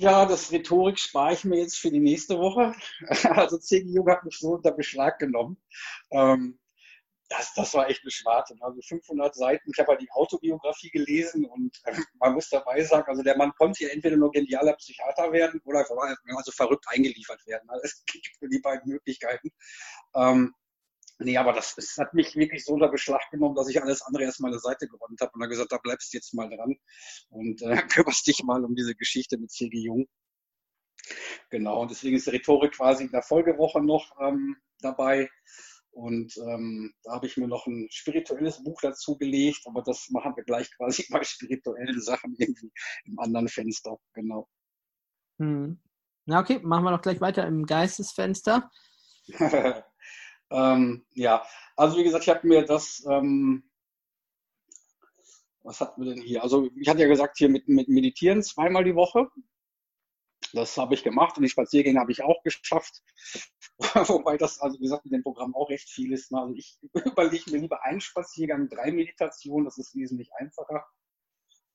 Ja, 0.03 0.27
das 0.27 0.51
Rhetorik 0.51 0.99
spare 0.99 1.33
ich 1.33 1.45
mir 1.45 1.61
jetzt 1.61 1.79
für 1.79 1.93
die 1.93 2.01
nächste 2.01 2.37
Woche. 2.37 2.75
Also 3.39 3.57
C.G. 3.57 3.89
Jung 3.89 4.11
hat 4.11 4.25
mich 4.25 4.37
so 4.37 4.55
unter 4.55 4.73
Beschlag 4.73 5.21
genommen. 5.21 5.59
Ähm, 6.11 6.59
das, 7.29 7.55
das 7.55 7.73
war 7.75 7.89
echt 7.89 8.03
eine 8.03 8.11
Schwarte. 8.11 8.57
Also 8.63 8.81
500 8.83 9.33
Seiten. 9.33 9.71
Ich 9.73 9.79
habe 9.79 9.93
ja 9.93 9.99
die 9.99 10.11
Autobiografie 10.11 10.91
gelesen 10.91 11.45
und 11.45 11.81
äh, 11.85 11.95
man 12.19 12.35
muss 12.35 12.49
dabei 12.49 12.83
sagen, 12.83 13.09
also 13.09 13.23
der 13.23 13.37
Mann 13.37 13.53
konnte 13.57 13.85
ja 13.85 13.91
entweder 13.91 14.17
nur 14.17 14.33
genialer 14.33 14.73
Psychiater 14.73 15.31
werden 15.31 15.61
oder 15.65 15.87
also 16.37 16.51
verrückt 16.51 16.85
eingeliefert 16.89 17.47
werden. 17.47 17.71
Also 17.71 17.83
es 17.85 18.05
gibt 18.05 18.43
nur 18.43 18.51
die 18.51 18.61
beiden 18.61 18.91
Möglichkeiten. 18.91 19.51
Ähm, 20.17 20.53
Nee, 21.25 21.37
aber 21.37 21.53
das, 21.53 21.75
das 21.75 21.97
hat 21.99 22.15
mich 22.15 22.37
wirklich 22.37 22.65
so 22.65 22.73
unter 22.75 22.89
Beschlag 22.89 23.23
genommen, 23.31 23.55
dass 23.55 23.69
ich 23.69 23.81
alles 23.81 24.03
andere 24.03 24.25
erstmal 24.25 24.51
eine 24.51 24.61
Seite 24.61 24.89
geräumt 24.89 25.21
habe 25.21 25.33
und 25.35 25.41
dann 25.41 25.51
gesagt, 25.51 25.73
da 25.73 25.79
bleibst 25.79 26.13
du 26.13 26.19
jetzt 26.19 26.35
mal 26.35 26.49
dran 26.49 26.77
und 27.31 27.63
äh, 27.63 27.77
kümmerst 27.89 28.27
dich 28.27 28.43
mal 28.45 28.65
um 28.65 28.75
diese 28.75 28.95
Geschichte 28.95 29.39
mit 29.39 29.51
C.G. 29.51 29.79
Jung. 29.79 30.07
Genau, 31.51 31.83
und 31.83 31.91
deswegen 31.91 32.17
ist 32.17 32.29
Rhetorik 32.29 32.73
quasi 32.73 33.05
in 33.05 33.11
der 33.11 33.23
Folgewoche 33.23 33.83
noch 33.83 34.17
ähm, 34.21 34.57
dabei. 34.81 35.29
Und 35.91 36.35
ähm, 36.39 36.95
da 37.03 37.13
habe 37.13 37.27
ich 37.27 37.37
mir 37.37 37.49
noch 37.49 37.67
ein 37.67 37.87
spirituelles 37.91 38.65
Buch 38.65 38.81
dazu 38.81 39.19
gelegt, 39.19 39.61
aber 39.67 39.83
das 39.83 40.09
machen 40.11 40.35
wir 40.37 40.45
gleich 40.45 40.75
quasi 40.77 41.07
bei 41.11 41.23
spirituellen 41.23 42.01
Sachen 42.01 42.35
irgendwie 42.39 42.73
im 43.05 43.19
anderen 43.19 43.49
Fenster. 43.49 43.99
Genau. 44.15 44.49
Hm. 45.39 45.81
Na 46.25 46.41
okay, 46.41 46.61
machen 46.63 46.85
wir 46.85 46.93
doch 46.93 47.03
gleich 47.03 47.21
weiter 47.21 47.47
im 47.47 47.67
Geistesfenster. 47.67 48.71
Ähm, 50.53 51.05
ja, 51.15 51.45
also 51.77 51.97
wie 51.97 52.05
gesagt, 52.05 52.25
ich 52.25 52.31
habe 52.31 52.47
mir 52.47 52.65
das, 52.65 53.05
ähm, 53.09 53.65
was 55.63 55.81
hatten 55.81 56.03
wir 56.03 56.15
denn 56.15 56.23
hier? 56.23 56.43
Also 56.43 56.69
ich 56.77 56.89
hatte 56.89 57.01
ja 57.01 57.09
gesagt, 57.09 57.39
hier 57.39 57.49
mit, 57.49 57.69
mit 57.69 57.89
Meditieren 57.89 58.43
zweimal 58.43 58.85
die 58.85 58.95
Woche. 58.95 59.29
Das 60.53 60.77
habe 60.77 60.95
ich 60.95 61.03
gemacht 61.03 61.37
und 61.37 61.45
die 61.45 61.49
Spaziergänge 61.49 62.01
habe 62.01 62.13
ich 62.13 62.23
auch 62.23 62.43
geschafft. 62.43 63.03
Wobei 63.79 64.37
das, 64.37 64.61
also 64.61 64.79
wie 64.79 64.83
gesagt, 64.83 65.05
mit 65.05 65.15
dem 65.15 65.23
Programm 65.23 65.55
auch 65.55 65.71
recht 65.71 65.89
viel 65.89 66.13
ist. 66.13 66.33
Also 66.35 66.53
ich 66.55 66.79
überlege 67.07 67.51
mir 67.51 67.59
lieber 67.59 67.83
einen 67.85 68.01
Spaziergang, 68.01 68.69
drei 68.69 68.93
Meditationen, 68.93 69.65
das 69.65 69.79
ist 69.79 69.95
wesentlich 69.95 70.31
einfacher 70.35 70.85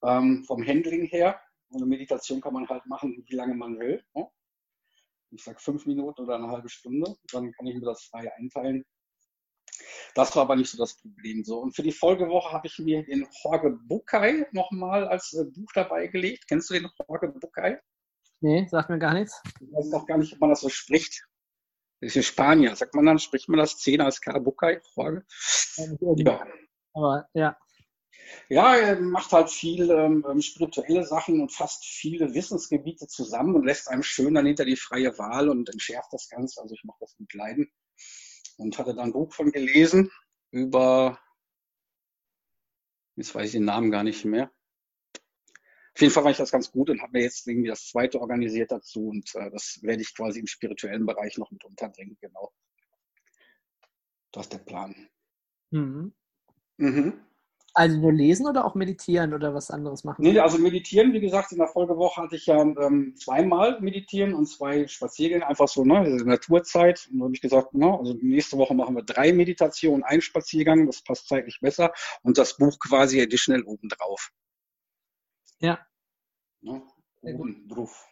ähm, 0.03 0.43
vom 0.46 0.65
Handling 0.65 1.05
her. 1.05 1.39
Und 1.69 1.77
eine 1.77 1.88
Meditation 1.88 2.39
kann 2.39 2.53
man 2.53 2.67
halt 2.69 2.86
machen, 2.86 3.24
wie 3.27 3.36
lange 3.36 3.55
man 3.55 3.79
will. 3.79 4.03
Ne? 4.13 4.29
Ich 5.31 5.43
sag 5.43 5.62
fünf 5.62 5.86
Minuten 5.86 6.24
oder 6.24 6.36
eine 6.36 6.50
halbe 6.50 6.69
Stunde. 6.69 7.15
Dann 7.31 7.51
kann 7.51 7.67
ich 7.67 7.75
mir 7.75 7.86
das 7.86 8.03
frei 8.05 8.31
einteilen. 8.38 8.86
Das 10.15 10.36
war 10.36 10.43
aber 10.43 10.55
nicht 10.55 10.72
so 10.72 10.77
das 10.77 10.96
Problem. 10.98 11.43
So. 11.43 11.60
Und 11.60 11.75
für 11.75 11.84
die 11.84 11.91
Folgewoche 11.91 12.51
habe 12.51 12.67
ich 12.67 12.79
mir 12.79 13.03
den 13.03 13.27
Jorge 13.43 13.77
Bucay 13.88 14.46
nochmal 14.51 15.07
als 15.07 15.34
äh, 15.34 15.46
Buch 15.46 15.72
dabei 15.74 16.07
gelegt. 16.07 16.48
Kennst 16.48 16.69
du 16.69 16.74
den 16.74 16.89
Jorge 17.07 17.29
Bucay? 17.29 17.77
Nee, 18.39 18.67
sagt 18.69 18.89
mir 18.89 19.00
gar 19.00 19.13
nichts. 19.13 19.41
Ich 19.60 19.72
weiß 19.72 19.93
auch 19.93 20.05
gar 20.05 20.17
nicht, 20.17 20.34
ob 20.34 20.39
man 20.39 20.50
das 20.50 20.62
so 20.62 20.69
spricht. 20.69 21.27
Das 22.01 22.10
ist 22.10 22.15
in 22.15 22.24
Spanier. 22.24 22.75
Sagt 22.75 22.93
man 22.96 23.05
dann, 23.05 23.19
spricht 23.19 23.50
man 23.50 23.60
das 23.60 23.77
10 23.77 24.01
als 24.01 24.22
Carabucay? 24.22 24.79
Jorge? 24.96 25.25
Ja. 26.17 26.46
Aber 26.93 27.27
ja. 27.34 27.57
Ja, 28.50 28.75
er 28.75 29.00
macht 29.00 29.31
halt 29.31 29.50
viel 29.50 29.89
ähm, 29.89 30.25
ähm, 30.29 30.41
spirituelle 30.41 31.05
Sachen 31.05 31.41
und 31.41 31.51
fasst 31.51 31.86
viele 31.86 32.34
Wissensgebiete 32.34 33.07
zusammen 33.07 33.55
und 33.55 33.65
lässt 33.65 33.89
einem 33.89 34.03
schön 34.03 34.34
dann 34.34 34.46
hinter 34.46 34.65
die 34.65 34.75
freie 34.75 35.17
Wahl 35.17 35.50
und 35.50 35.69
entschärft 35.69 36.13
das 36.13 36.29
Ganze. 36.29 36.62
Also 36.62 36.75
ich 36.75 36.84
mache 36.84 36.98
das 37.01 37.15
mit 37.19 37.34
Leiden. 37.34 37.72
Und 38.57 38.77
hatte 38.77 38.96
da 38.96 39.03
ein 39.03 39.13
Buch 39.13 39.34
von 39.34 39.51
gelesen 39.51 40.12
über, 40.51 41.19
jetzt 43.15 43.36
weiß 43.36 43.46
ich 43.46 43.51
den 43.51 43.65
Namen 43.65 43.91
gar 43.91 44.03
nicht 44.03 44.25
mehr. 44.25 44.51
Auf 45.93 46.01
jeden 46.01 46.13
Fall 46.13 46.24
fand 46.24 46.34
ich 46.34 46.38
das 46.38 46.51
ganz 46.51 46.72
gut 46.72 46.89
und 46.89 47.01
habe 47.01 47.13
mir 47.13 47.24
jetzt 47.24 47.48
irgendwie 47.48 47.69
das 47.69 47.88
zweite 47.88 48.22
organisiert 48.22 48.72
dazu 48.72 49.07
und 49.07 49.34
äh, 49.36 49.50
das 49.50 49.79
werde 49.81 50.03
ich 50.03 50.15
quasi 50.15 50.39
im 50.39 50.48
spirituellen 50.48 51.05
Bereich 51.07 51.38
noch 51.38 51.50
mit 51.50 51.65
unterbringen, 51.65 52.17
genau. 52.22 52.53
Das 54.31 54.46
ist 54.46 54.53
der 54.53 54.60
Plan. 54.60 55.10
Mhm. 55.72 56.13
Mhm. 56.77 57.26
Also 57.77 57.96
nur 58.00 58.12
lesen 58.12 58.48
oder 58.48 58.65
auch 58.65 58.74
meditieren 58.74 59.36
oder 59.36 59.53
was 59.53 59.69
anderes 59.69 60.03
machen? 60.03 60.24
Nee, 60.24 60.39
also 60.39 60.57
meditieren, 60.57 61.13
wie 61.13 61.19
gesagt, 61.19 61.51
in 61.51 61.60
der 61.60 61.67
Folgewoche 61.67 62.24
hatte 62.24 62.36
ich 62.36 62.48
ja 62.48 62.60
ähm, 62.60 63.13
zweimal 63.15 63.79
meditieren 63.81 64.34
und 64.34 64.48
zwei 64.48 64.88
Spaziergänge, 64.88 65.46
einfach 65.46 65.67
so, 65.67 65.86
ne, 65.86 66.01
Naturzeit. 66.25 67.07
Und 67.12 67.19
da 67.19 67.25
habe 67.25 67.36
ich 67.36 67.41
gesagt, 67.41 67.75
ne, 67.75 67.96
also 67.96 68.15
nächste 68.19 68.57
Woche 68.57 68.74
machen 68.74 68.96
wir 68.96 69.03
drei 69.03 69.31
Meditationen, 69.31 70.03
ein 70.03 70.22
Spaziergang, 70.22 70.88
das 70.88 71.03
passt 71.03 71.27
zeitlich 71.27 71.60
besser 71.62 71.93
und 72.24 72.39
das 72.39 72.57
Buch 72.57 72.79
quasi 72.79 73.22
additional 73.22 73.62
obendrauf. 73.62 74.31
Ja. 75.60 75.77
Ne, 76.62 76.81
oben 77.22 77.67
drauf. 77.67 78.07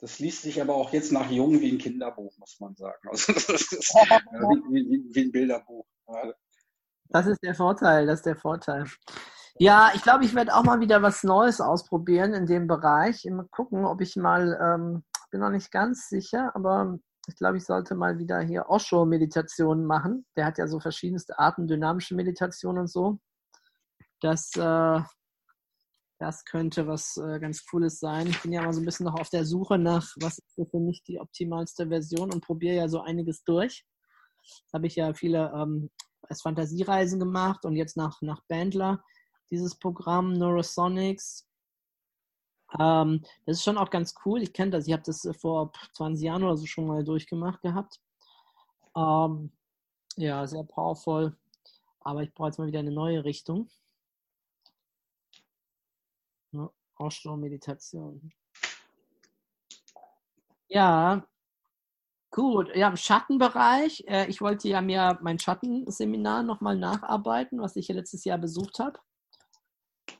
Das 0.00 0.18
liest 0.18 0.42
sich 0.42 0.60
aber 0.60 0.74
auch 0.74 0.92
jetzt 0.92 1.12
nach 1.12 1.30
jung 1.30 1.62
wie 1.62 1.72
ein 1.72 1.78
Kinderbuch, 1.78 2.36
muss 2.36 2.60
man 2.60 2.76
sagen. 2.76 3.08
Also 3.08 3.32
das 3.32 3.48
ist 3.48 3.94
wie, 3.94 4.84
wie, 4.84 5.14
wie 5.14 5.20
ein 5.22 5.32
Bilderbuch. 5.32 5.86
Das 7.10 7.26
ist 7.26 7.42
der 7.42 7.54
Vorteil, 7.54 8.06
das 8.06 8.20
ist 8.20 8.26
der 8.26 8.36
Vorteil. 8.36 8.84
Ja, 9.58 9.90
ich 9.94 10.02
glaube, 10.02 10.24
ich 10.24 10.34
werde 10.34 10.54
auch 10.54 10.62
mal 10.62 10.80
wieder 10.80 11.02
was 11.02 11.24
Neues 11.24 11.60
ausprobieren 11.60 12.34
in 12.34 12.46
dem 12.46 12.66
Bereich. 12.66 13.24
Mal 13.24 13.46
gucken, 13.50 13.84
ob 13.84 14.00
ich 14.00 14.16
mal, 14.16 14.58
ähm, 14.62 15.04
bin 15.30 15.40
noch 15.40 15.50
nicht 15.50 15.70
ganz 15.72 16.08
sicher, 16.08 16.54
aber 16.54 16.98
ich 17.26 17.36
glaube, 17.36 17.58
ich 17.58 17.66
sollte 17.66 17.94
mal 17.94 18.18
wieder 18.18 18.40
hier 18.40 18.70
Osho-Meditationen 18.70 19.84
machen. 19.84 20.24
Der 20.36 20.46
hat 20.46 20.58
ja 20.58 20.66
so 20.66 20.80
verschiedenste 20.80 21.38
Arten, 21.38 21.66
dynamische 21.66 22.14
Meditation 22.14 22.78
und 22.78 22.88
so. 22.88 23.18
Das, 24.20 24.50
äh, 24.56 25.00
das 26.18 26.44
könnte 26.44 26.86
was 26.86 27.16
äh, 27.16 27.40
ganz 27.40 27.66
Cooles 27.66 27.98
sein. 27.98 28.28
Ich 28.28 28.40
bin 28.40 28.52
ja 28.52 28.62
mal 28.62 28.72
so 28.72 28.80
ein 28.80 28.84
bisschen 28.84 29.06
noch 29.06 29.18
auf 29.18 29.30
der 29.30 29.44
Suche 29.44 29.78
nach, 29.78 30.06
was 30.20 30.38
ist 30.38 30.70
für 30.70 30.80
mich 30.80 31.02
die 31.02 31.18
optimalste 31.18 31.88
Version 31.88 32.32
und 32.32 32.44
probiere 32.44 32.76
ja 32.76 32.88
so 32.88 33.00
einiges 33.00 33.42
durch. 33.44 33.84
Habe 34.72 34.86
ich 34.86 34.96
ja 34.96 35.12
viele 35.12 35.52
ähm, 35.54 35.90
als 36.22 36.42
Fantasiereisen 36.42 37.18
gemacht 37.18 37.64
und 37.64 37.76
jetzt 37.76 37.96
nach, 37.96 38.20
nach 38.22 38.42
Bandler 38.48 39.02
dieses 39.50 39.74
Programm 39.74 40.32
Neurosonics. 40.32 41.46
Ähm, 42.78 43.22
das 43.46 43.58
ist 43.58 43.64
schon 43.64 43.78
auch 43.78 43.90
ganz 43.90 44.14
cool. 44.24 44.42
Ich 44.42 44.52
kenne 44.52 44.70
das. 44.70 44.86
Ich 44.86 44.92
habe 44.92 45.02
das 45.04 45.28
vor 45.40 45.72
20 45.94 46.24
Jahren 46.24 46.44
oder 46.44 46.56
so 46.56 46.66
schon 46.66 46.86
mal 46.86 47.02
durchgemacht 47.04 47.60
gehabt. 47.62 48.00
Ähm, 48.96 49.50
ja, 50.16 50.46
sehr 50.46 50.64
powerful. 50.64 51.36
Aber 52.00 52.22
ich 52.22 52.32
brauche 52.32 52.48
jetzt 52.48 52.58
mal 52.58 52.66
wieder 52.66 52.78
eine 52.78 52.92
neue 52.92 53.24
Richtung. 53.24 53.68
Ja, 56.52 56.70
Osho-Meditation. 56.98 58.32
Ja, 60.68 61.26
Gut, 62.32 62.68
ja, 62.76 62.88
im 62.88 62.96
Schattenbereich. 62.96 64.04
Äh, 64.06 64.28
ich 64.28 64.40
wollte 64.40 64.68
ja 64.68 64.80
mir 64.80 65.18
mein 65.20 65.38
Schattenseminar 65.40 66.44
nochmal 66.44 66.76
nacharbeiten, 66.76 67.60
was 67.60 67.74
ich 67.74 67.88
ja 67.88 67.94
letztes 67.96 68.24
Jahr 68.24 68.38
besucht 68.38 68.78
habe. 68.78 69.00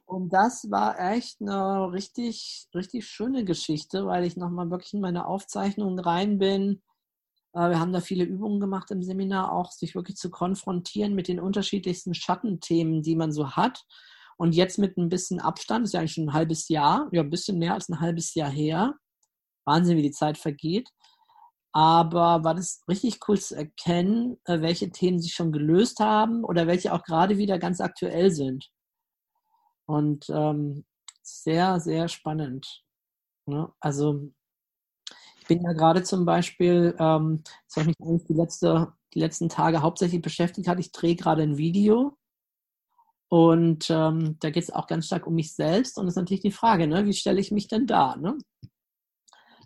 Und 0.06 0.32
das 0.32 0.68
war 0.70 0.98
echt 0.98 1.40
eine 1.40 1.92
richtig, 1.92 2.66
richtig 2.74 3.06
schöne 3.06 3.44
Geschichte, 3.44 4.06
weil 4.06 4.24
ich 4.24 4.36
nochmal 4.36 4.70
wirklich 4.70 4.94
in 4.94 5.00
meine 5.00 5.26
Aufzeichnungen 5.26 6.00
rein 6.00 6.38
bin. 6.38 6.82
Äh, 7.54 7.70
wir 7.70 7.80
haben 7.80 7.92
da 7.92 8.00
viele 8.00 8.24
Übungen 8.24 8.58
gemacht 8.58 8.90
im 8.90 9.04
Seminar, 9.04 9.52
auch 9.52 9.70
sich 9.70 9.94
wirklich 9.94 10.16
zu 10.16 10.30
konfrontieren 10.30 11.14
mit 11.14 11.28
den 11.28 11.38
unterschiedlichsten 11.38 12.14
Schattenthemen, 12.14 13.02
die 13.02 13.14
man 13.14 13.30
so 13.32 13.52
hat. 13.52 13.84
Und 14.36 14.56
jetzt 14.56 14.78
mit 14.78 14.96
ein 14.96 15.10
bisschen 15.10 15.38
Abstand, 15.40 15.84
ist 15.84 15.92
ja 15.94 16.00
eigentlich 16.00 16.14
schon 16.14 16.30
ein 16.30 16.32
halbes 16.32 16.68
Jahr, 16.68 17.08
ja, 17.12 17.22
ein 17.22 17.30
bisschen 17.30 17.58
mehr 17.58 17.74
als 17.74 17.88
ein 17.88 18.00
halbes 18.00 18.34
Jahr 18.34 18.50
her. 18.50 18.94
Wahnsinn, 19.64 19.96
wie 19.96 20.02
die 20.02 20.10
Zeit 20.10 20.38
vergeht 20.38 20.88
aber 21.72 22.42
war 22.42 22.54
das 22.54 22.82
richtig 22.88 23.20
cool 23.28 23.38
zu 23.38 23.56
erkennen, 23.56 24.38
äh, 24.44 24.60
welche 24.60 24.90
Themen 24.90 25.20
sich 25.20 25.34
schon 25.34 25.52
gelöst 25.52 26.00
haben 26.00 26.44
oder 26.44 26.66
welche 26.66 26.92
auch 26.92 27.02
gerade 27.04 27.38
wieder 27.38 27.58
ganz 27.58 27.80
aktuell 27.80 28.30
sind. 28.32 28.70
Und 29.86 30.26
ähm, 30.30 30.84
sehr, 31.22 31.80
sehr 31.80 32.08
spannend. 32.08 32.84
Ne? 33.46 33.72
Also 33.80 34.30
ich 35.40 35.46
bin 35.46 35.62
ja 35.62 35.72
gerade 35.72 36.02
zum 36.02 36.24
Beispiel, 36.24 36.94
ähm, 36.98 37.42
das 37.66 37.76
hat 37.76 37.86
mich 37.86 37.96
eigentlich 38.00 38.26
die, 38.26 38.34
letzte, 38.34 38.92
die 39.14 39.20
letzten 39.20 39.48
Tage 39.48 39.82
hauptsächlich 39.82 40.22
beschäftigt 40.22 40.68
hat, 40.68 40.80
ich 40.80 40.92
drehe 40.92 41.16
gerade 41.16 41.42
ein 41.42 41.56
Video 41.56 42.16
und 43.28 43.88
ähm, 43.90 44.38
da 44.40 44.50
geht 44.50 44.64
es 44.64 44.72
auch 44.72 44.86
ganz 44.86 45.06
stark 45.06 45.26
um 45.26 45.34
mich 45.34 45.54
selbst 45.54 45.98
und 45.98 46.06
das 46.06 46.14
ist 46.14 46.18
natürlich 46.18 46.42
die 46.42 46.52
Frage, 46.52 46.86
ne? 46.88 47.06
wie 47.06 47.12
stelle 47.12 47.40
ich 47.40 47.52
mich 47.52 47.68
denn 47.68 47.86
da? 47.86 48.16
Ne? 48.16 48.38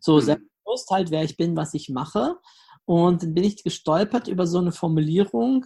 So, 0.01 0.21
mhm 0.21 0.54
bewusst 0.65 0.91
halt, 0.91 1.11
wer 1.11 1.25
ich 1.25 1.37
bin, 1.37 1.57
was 1.57 1.75
ich 1.75 1.89
mache. 1.89 2.37
Und 2.85 3.23
dann 3.23 3.35
bin 3.35 3.45
ich 3.45 3.63
gestolpert 3.63 4.29
über 4.29 4.47
so 4.47 4.59
eine 4.59 4.73
Formulierung, 4.73 5.65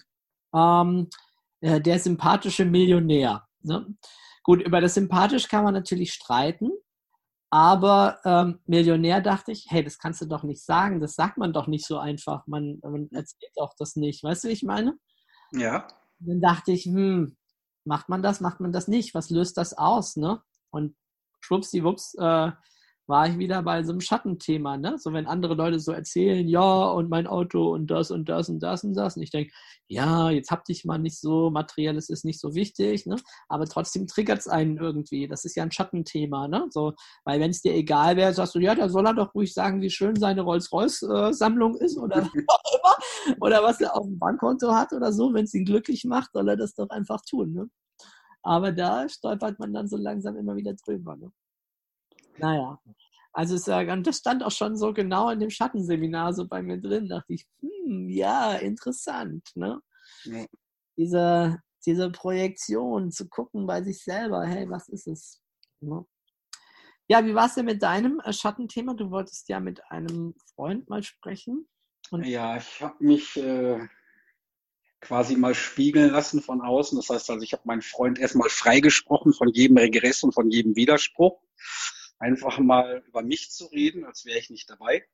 ähm, 0.55 1.09
äh, 1.61 1.81
der 1.81 1.99
sympathische 1.99 2.65
Millionär. 2.65 3.47
Ne? 3.63 3.87
Gut, 4.45 4.63
über 4.63 4.81
das 4.81 4.95
sympathisch 4.95 5.49
kann 5.49 5.65
man 5.65 5.75
natürlich 5.75 6.13
streiten, 6.13 6.71
aber 7.51 8.19
ähm, 8.25 8.61
Millionär 8.67 9.21
dachte 9.21 9.53
ich, 9.53 9.67
hey, 9.69 9.83
das 9.83 9.99
kannst 9.99 10.21
du 10.21 10.27
doch 10.27 10.43
nicht 10.43 10.63
sagen, 10.63 11.01
das 11.01 11.15
sagt 11.15 11.39
man 11.39 11.53
doch 11.53 11.67
nicht 11.67 11.87
so 11.87 11.99
einfach, 11.99 12.47
man, 12.47 12.79
man 12.83 13.09
erzählt 13.11 13.53
doch 13.57 13.75
das 13.79 13.97
nicht, 13.97 14.23
weißt 14.23 14.45
du, 14.45 14.49
wie 14.49 14.53
ich 14.53 14.63
meine? 14.63 14.99
Ja. 15.53 15.89
dann 16.19 16.41
dachte 16.43 16.73
ich, 16.73 16.85
hm, 16.85 17.37
macht 17.85 18.09
man 18.11 18.23
das, 18.23 18.41
macht 18.41 18.61
man 18.61 18.73
das 18.73 18.87
nicht, 18.87 19.15
was 19.15 19.31
löst 19.31 19.57
das 19.57 19.77
aus, 19.77 20.17
ne? 20.17 20.43
Und 20.71 20.95
schwuppsiwupps, 21.41 22.15
äh, 22.15 22.53
war 23.09 23.27
ich 23.27 23.39
wieder 23.39 23.63
bei 23.63 23.83
so 23.83 23.93
einem 23.93 24.03
Schattenthema, 24.03 24.77
ne? 24.77 24.99
So 24.99 25.13
wenn 25.15 25.27
andere 25.27 25.55
Leute 25.55 25.81
so 25.81 25.93
erzählen, 25.93 26.47
ja, 26.47 26.91
und 26.91 27.09
mein 27.09 27.27
Auto 27.27 27.73
und 27.73 27.87
das 27.91 28.11
und 28.11 28.29
das 28.29 28.51
und 28.51 28.61
das 28.61 28.85
und 28.85 28.95
das. 28.95 29.17
Und 29.17 29.23
ich 29.23 29.31
denke, 29.31 29.51
ja, 29.89 30.31
jetzt 30.31 30.51
hab 30.51 30.65
dich 30.67 30.85
mal 30.85 30.99
nicht 30.99 31.19
so, 31.19 31.51
materielles 31.51 32.11
ist 32.11 32.27
nicht 32.27 32.39
so 32.39 32.55
wichtig, 32.55 33.07
ne? 33.07 33.17
Aber 33.49 33.65
trotzdem 33.65 34.07
triggert 34.07 34.41
es 34.41 34.49
einen 34.49 34.77
irgendwie. 34.77 35.27
Das 35.27 35.47
ist 35.47 35.57
ja 35.57 35.63
ein 35.63 35.73
Schattenthema, 35.73 36.49
ne? 36.49 36.67
So, 36.71 36.93
weil 37.25 37.41
wenn 37.41 37.51
es 37.51 37.63
dir 37.63 37.75
egal 37.75 38.17
wäre, 38.17 38.35
sagst 38.35 38.55
du, 38.55 38.59
ja, 38.59 38.75
da 38.75 38.91
soll 38.91 39.07
er 39.07 39.15
doch 39.15 39.35
ruhig 39.35 39.55
sagen, 39.55 39.81
wie 39.81 39.91
schön 39.91 40.17
seine 40.17 40.43
Rolls-Royce-Sammlung 40.43 41.77
ist 41.77 41.97
oder 41.97 42.17
was. 42.83 43.37
Oder 43.41 43.63
was 43.63 43.81
er 43.81 43.97
auf 43.97 44.05
dem 44.07 44.19
Bankkonto 44.19 44.75
hat 44.75 44.93
oder 44.93 45.13
so. 45.13 45.33
Wenn 45.33 45.45
es 45.45 45.55
ihn 45.55 45.65
glücklich 45.65 46.05
macht, 46.05 46.33
soll 46.33 46.49
er 46.49 46.57
das 46.57 46.75
doch 46.75 46.91
einfach 46.91 47.23
tun, 47.23 47.55
ne? 47.55 47.71
Aber 48.43 48.73
da 48.73 49.09
stolpert 49.09 49.59
man 49.59 49.73
dann 49.73 49.89
so 49.89 49.97
langsam 49.97 50.37
immer 50.37 50.57
wieder 50.57 50.75
drüber, 50.75 51.17
ne? 51.17 51.33
Naja, 52.39 52.81
also 53.33 53.55
es, 53.55 53.69
und 53.69 54.07
das 54.07 54.19
stand 54.19 54.43
auch 54.43 54.51
schon 54.51 54.77
so 54.77 54.93
genau 54.93 55.31
in 55.31 55.41
dem 55.41 55.51
Schattenseminar 55.51 56.33
so 56.33 56.49
bei 56.49 56.63
mir 56.63 56.79
drin. 56.81 57.09
Da 57.09 57.19
dachte 57.19 57.35
ich, 57.35 57.47
hm, 57.61 58.09
ja, 58.09 58.55
interessant. 58.55 59.49
Ne? 59.55 59.81
Ja. 60.25 60.45
Diese, 60.97 61.63
diese 61.87 62.11
Projektion, 62.11 63.13
zu 63.13 63.29
gucken 63.29 63.67
bei 63.67 63.83
sich 63.83 64.03
selber, 64.03 64.45
hey, 64.45 64.69
was 64.69 64.89
ist 64.89 65.07
es? 65.07 65.41
Ne? 65.81 66.05
Ja, 67.07 67.25
wie 67.25 67.35
war 67.35 67.47
es 67.47 67.55
denn 67.55 67.67
mit 67.67 67.81
deinem 67.83 68.21
äh, 68.25 68.33
Schattenthema? 68.33 68.95
Du 68.95 69.11
wolltest 69.11 69.49
ja 69.49 69.61
mit 69.61 69.89
einem 69.91 70.35
Freund 70.55 70.89
mal 70.89 71.03
sprechen. 71.03 71.69
Ja, 72.11 72.57
ich 72.57 72.83
habe 72.83 72.97
mich 73.05 73.37
äh, 73.37 73.87
quasi 75.01 75.37
mal 75.37 75.55
spiegeln 75.55 76.11
lassen 76.11 76.43
von 76.43 76.61
außen. 76.61 76.99
Das 76.99 77.09
heißt 77.09 77.31
also, 77.31 77.43
ich 77.45 77.53
habe 77.53 77.63
meinen 77.67 77.83
Freund 77.83 78.19
erstmal 78.19 78.49
freigesprochen 78.49 79.33
von 79.33 79.49
jedem 79.49 79.79
Regress 79.79 80.23
und 80.23 80.33
von 80.33 80.51
jedem 80.51 80.75
Widerspruch 80.75 81.41
einfach 82.19 82.59
mal 82.59 83.03
über 83.07 83.23
mich 83.23 83.51
zu 83.51 83.67
reden, 83.67 84.05
als 84.05 84.25
wäre 84.25 84.39
ich 84.39 84.51
nicht 84.51 84.69
dabei. 84.69 85.07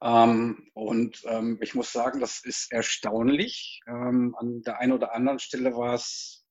Ähm, 0.00 0.70
und 0.74 1.22
ähm, 1.26 1.58
ich 1.60 1.74
muss 1.74 1.92
sagen, 1.92 2.20
das 2.20 2.44
ist 2.44 2.72
erstaunlich. 2.72 3.80
Ähm, 3.86 4.34
an 4.38 4.62
der 4.62 4.78
einen 4.78 4.92
oder 4.92 5.14
anderen 5.14 5.38
Stelle 5.38 5.76
war 5.76 5.94
es 5.94 6.46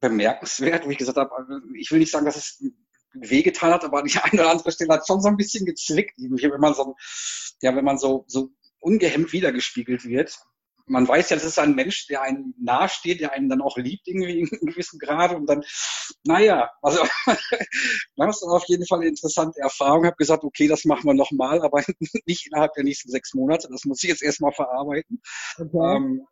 bemerkenswert, 0.00 0.84
wo 0.84 0.90
ich 0.90 0.98
gesagt 0.98 1.18
habe, 1.18 1.34
also 1.34 1.60
ich 1.76 1.90
will 1.90 1.98
nicht 1.98 2.10
sagen, 2.10 2.26
dass 2.26 2.36
es 2.36 2.62
wehgetan 3.14 3.72
hat, 3.72 3.84
aber 3.84 4.02
die 4.02 4.18
eine 4.18 4.42
oder 4.42 4.50
andere 4.50 4.72
Stelle 4.72 4.92
hat 4.92 5.06
schon 5.06 5.20
so 5.20 5.28
ein 5.28 5.36
bisschen 5.36 5.64
gezwickt, 5.64 6.14
wenn 6.18 6.60
man 6.60 6.74
so, 6.74 6.96
ja, 7.62 7.74
wenn 7.74 7.84
man 7.84 7.98
so, 7.98 8.24
so 8.26 8.50
ungehemmt 8.80 9.32
wiedergespiegelt 9.32 10.04
wird. 10.04 10.38
Man 10.86 11.08
weiß 11.08 11.30
ja, 11.30 11.36
es 11.36 11.44
ist 11.44 11.58
ein 11.58 11.74
Mensch, 11.74 12.06
der 12.08 12.22
einem 12.22 12.54
nahesteht, 12.58 13.20
der 13.20 13.32
einen 13.32 13.48
dann 13.48 13.62
auch 13.62 13.76
liebt, 13.76 14.06
irgendwie 14.06 14.40
in 14.40 14.66
gewissem 14.66 14.98
Grade. 14.98 15.36
Und 15.36 15.46
dann, 15.46 15.64
naja, 16.24 16.70
also 16.82 17.02
das 18.16 18.36
ist 18.36 18.48
auf 18.48 18.64
jeden 18.66 18.86
Fall 18.86 19.00
eine 19.00 19.08
interessante 19.08 19.60
Erfahrung. 19.60 20.04
Ich 20.04 20.08
habe 20.08 20.16
gesagt, 20.16 20.44
okay, 20.44 20.68
das 20.68 20.84
machen 20.84 21.04
wir 21.04 21.14
nochmal, 21.14 21.62
aber 21.62 21.82
nicht 22.26 22.46
innerhalb 22.46 22.72
der 22.74 22.84
nächsten 22.84 23.10
sechs 23.10 23.34
Monate. 23.34 23.68
Das 23.70 23.84
muss 23.84 24.02
ich 24.02 24.10
jetzt 24.10 24.22
erstmal 24.22 24.52
verarbeiten. 24.52 25.22
Okay. 25.58 25.96
Ähm, 25.96 26.26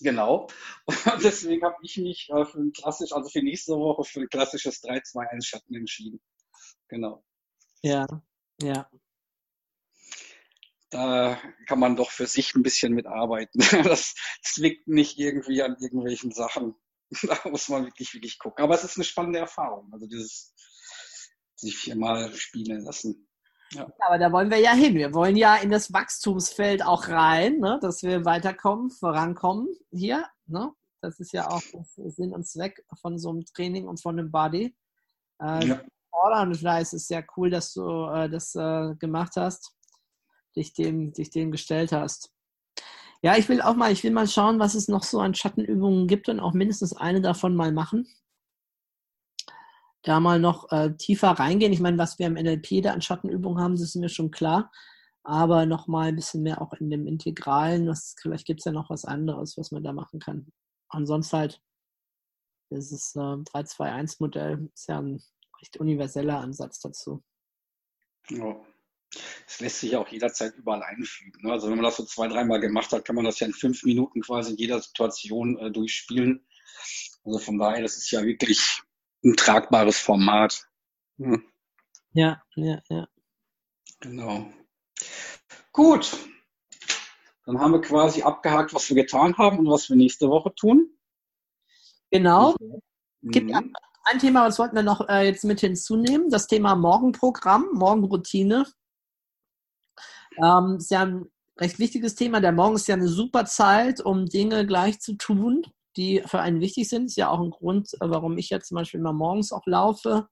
Genau. 0.00 0.48
Und 0.86 1.22
deswegen 1.22 1.64
habe 1.64 1.76
ich 1.82 1.96
mich 1.96 2.28
äh, 2.30 2.44
für 2.44 2.58
ein 2.58 2.72
klassisch, 2.72 3.12
also 3.12 3.28
für 3.28 3.42
nächste 3.42 3.74
Woche 3.74 4.04
für 4.04 4.20
ein 4.20 4.28
klassisches 4.28 4.82
3-2-1 4.82 5.44
Schatten 5.44 5.74
entschieden. 5.74 6.20
Genau. 6.88 7.22
Ja, 7.82 8.06
ja. 8.60 8.88
Da 10.92 11.38
kann 11.66 11.78
man 11.78 11.96
doch 11.96 12.10
für 12.10 12.26
sich 12.26 12.54
ein 12.54 12.62
bisschen 12.62 12.92
mitarbeiten. 12.92 13.60
Das 13.84 14.14
zwickt 14.42 14.86
nicht 14.86 15.18
irgendwie 15.18 15.62
an 15.62 15.76
irgendwelchen 15.80 16.30
Sachen. 16.30 16.74
Da 17.22 17.38
muss 17.48 17.68
man 17.68 17.84
wirklich, 17.86 18.14
wirklich 18.14 18.38
gucken. 18.38 18.62
Aber 18.62 18.74
es 18.74 18.84
ist 18.84 18.96
eine 18.96 19.04
spannende 19.04 19.38
Erfahrung. 19.38 19.90
Also 19.92 20.06
dieses 20.06 20.54
sich 21.56 21.76
viermal 21.76 22.32
spielen 22.34 22.84
lassen. 22.84 23.28
Ja. 23.70 23.90
Aber 24.00 24.18
da 24.18 24.30
wollen 24.32 24.50
wir 24.50 24.58
ja 24.58 24.72
hin. 24.72 24.94
Wir 24.94 25.14
wollen 25.14 25.36
ja 25.36 25.56
in 25.56 25.70
das 25.70 25.92
Wachstumsfeld 25.92 26.84
auch 26.84 27.08
rein, 27.08 27.58
ne? 27.58 27.78
dass 27.80 28.02
wir 28.02 28.24
weiterkommen, 28.26 28.90
vorankommen 28.90 29.68
hier. 29.90 30.26
Ne? 30.46 30.72
Das 31.00 31.18
ist 31.20 31.32
ja 31.32 31.48
auch 31.48 31.62
Sinn 31.96 32.34
und 32.34 32.46
Zweck 32.46 32.84
von 33.00 33.18
so 33.18 33.30
einem 33.30 33.46
Training 33.46 33.88
und 33.88 34.02
von 34.02 34.18
einem 34.18 34.30
Body. 34.30 34.76
Äh, 35.40 35.66
ja. 35.66 35.82
Und 36.12 36.56
vielleicht 36.56 36.92
ist 36.92 37.08
sehr 37.08 37.24
cool, 37.36 37.48
dass 37.48 37.72
du 37.72 38.06
äh, 38.08 38.28
das 38.28 38.54
äh, 38.54 38.94
gemacht 38.96 39.32
hast, 39.36 39.74
dich 40.56 40.74
dem, 40.74 41.12
dich 41.12 41.30
dem 41.30 41.50
gestellt 41.50 41.92
hast. 41.92 42.32
Ja, 43.22 43.36
ich 43.36 43.48
will 43.48 43.62
auch 43.62 43.76
mal, 43.76 43.92
ich 43.92 44.02
will 44.02 44.10
mal 44.10 44.26
schauen, 44.26 44.58
was 44.58 44.74
es 44.74 44.88
noch 44.88 45.04
so 45.04 45.20
an 45.20 45.34
Schattenübungen 45.34 46.08
gibt 46.08 46.28
und 46.28 46.40
auch 46.40 46.52
mindestens 46.54 46.96
eine 46.96 47.20
davon 47.20 47.54
mal 47.54 47.72
machen 47.72 48.06
da 50.02 50.18
mal 50.20 50.40
noch 50.40 50.70
äh, 50.72 50.94
tiefer 50.96 51.30
reingehen. 51.30 51.72
Ich 51.72 51.80
meine, 51.80 51.98
was 51.98 52.18
wir 52.18 52.26
im 52.26 52.34
NLP 52.34 52.82
da 52.82 52.92
an 52.92 53.02
Schattenübungen 53.02 53.62
haben, 53.62 53.74
das 53.74 53.82
ist 53.82 53.96
mir 53.96 54.08
schon 54.08 54.30
klar. 54.30 54.70
Aber 55.24 55.66
noch 55.66 55.86
mal 55.86 56.08
ein 56.08 56.16
bisschen 56.16 56.42
mehr 56.42 56.60
auch 56.60 56.72
in 56.72 56.90
dem 56.90 57.06
Integralen. 57.06 57.86
Was, 57.86 58.16
vielleicht 58.20 58.46
gibt 58.46 58.60
es 58.60 58.64
ja 58.64 58.72
noch 58.72 58.90
was 58.90 59.04
anderes, 59.04 59.56
was 59.56 59.70
man 59.70 59.84
da 59.84 59.92
machen 59.92 60.18
kann. 60.18 60.52
Ansonsten 60.88 61.36
halt, 61.36 61.62
dieses 62.70 63.14
äh, 63.14 63.20
3-2-1-Modell 63.20 64.70
ist 64.74 64.88
ja 64.88 64.98
ein 64.98 65.22
recht 65.60 65.76
universeller 65.76 66.40
Ansatz 66.40 66.80
dazu. 66.80 67.22
Ja. 68.28 68.60
Es 69.46 69.60
lässt 69.60 69.80
sich 69.80 69.92
ja 69.92 69.98
auch 69.98 70.08
jederzeit 70.08 70.54
überall 70.56 70.82
einfügen. 70.82 71.42
Ne? 71.42 71.52
Also 71.52 71.68
wenn 71.68 71.76
man 71.76 71.84
das 71.84 71.96
so 71.96 72.04
zwei, 72.04 72.28
dreimal 72.28 72.60
gemacht 72.60 72.92
hat, 72.92 73.04
kann 73.04 73.16
man 73.16 73.24
das 73.24 73.40
ja 73.40 73.46
in 73.46 73.52
fünf 73.52 73.82
Minuten 73.84 74.22
quasi 74.22 74.52
in 74.52 74.56
jeder 74.56 74.80
Situation 74.80 75.58
äh, 75.58 75.70
durchspielen. 75.70 76.46
Also 77.24 77.38
von 77.38 77.58
daher, 77.58 77.82
das 77.82 77.96
ist 77.96 78.10
ja 78.10 78.22
wirklich 78.22 78.82
ein 79.24 79.36
tragbares 79.36 79.98
Format. 79.98 80.66
Hm. 81.18 81.44
Ja, 82.12 82.42
ja, 82.56 82.80
ja. 82.88 83.08
Genau. 84.00 84.52
Gut. 85.72 86.12
Dann 87.44 87.58
haben 87.58 87.72
wir 87.72 87.80
quasi 87.80 88.22
abgehakt, 88.22 88.72
was 88.74 88.88
wir 88.88 88.96
getan 88.96 89.36
haben 89.36 89.58
und 89.58 89.70
was 89.70 89.88
wir 89.88 89.96
nächste 89.96 90.28
Woche 90.28 90.54
tun. 90.54 90.96
Genau. 92.10 92.54
Mhm. 93.20 93.30
Gibt 93.30 93.52
ein 94.04 94.18
Thema, 94.18 94.46
was 94.46 94.58
wollten 94.58 94.76
wir 94.76 94.82
noch 94.82 95.08
äh, 95.08 95.26
jetzt 95.26 95.44
mit 95.44 95.60
hinzunehmen, 95.60 96.28
das 96.28 96.46
Thema 96.46 96.74
Morgenprogramm, 96.74 97.68
Morgenroutine. 97.72 98.66
Ähm, 100.38 100.76
ist 100.78 100.90
ja 100.90 101.02
ein 101.02 101.24
recht 101.58 101.78
wichtiges 101.78 102.14
Thema. 102.14 102.40
Der 102.40 102.52
Morgen 102.52 102.76
ist 102.76 102.88
ja 102.88 102.94
eine 102.94 103.08
super 103.08 103.44
Zeit, 103.44 104.00
um 104.00 104.26
Dinge 104.26 104.66
gleich 104.66 105.00
zu 105.00 105.16
tun 105.16 105.64
die 105.96 106.22
für 106.26 106.40
einen 106.40 106.60
wichtig 106.60 106.88
sind. 106.88 107.06
Ist 107.06 107.16
ja 107.16 107.30
auch 107.30 107.40
ein 107.40 107.50
Grund, 107.50 107.94
äh, 107.94 108.08
warum 108.08 108.38
ich 108.38 108.50
jetzt 108.50 108.68
zum 108.68 108.76
Beispiel 108.76 109.00
immer 109.00 109.12
morgens 109.12 109.52
auch 109.52 109.66
laufe. 109.66 110.28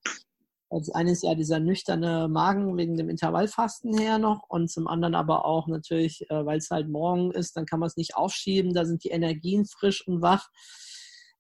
Also 0.71 0.93
eine 0.93 1.13
ist 1.13 1.25
ja 1.25 1.35
dieser 1.35 1.59
nüchterne 1.59 2.29
Magen 2.29 2.77
wegen 2.77 2.97
dem 2.97 3.09
Intervallfasten 3.09 3.99
her 3.99 4.19
noch 4.19 4.45
und 4.49 4.71
zum 4.71 4.87
anderen 4.87 5.17
aber 5.17 5.45
auch 5.45 5.67
natürlich, 5.67 6.31
äh, 6.31 6.47
weil 6.47 6.59
es 6.59 6.71
halt 6.71 6.89
morgen 6.89 7.33
ist, 7.33 7.57
dann 7.57 7.67
kann 7.67 7.81
man 7.81 7.89
es 7.89 7.97
nicht 7.97 8.15
aufschieben, 8.15 8.73
da 8.73 8.85
sind 8.85 9.03
die 9.03 9.09
Energien 9.09 9.67
frisch 9.67 10.07
und 10.07 10.23
wach. 10.23 10.49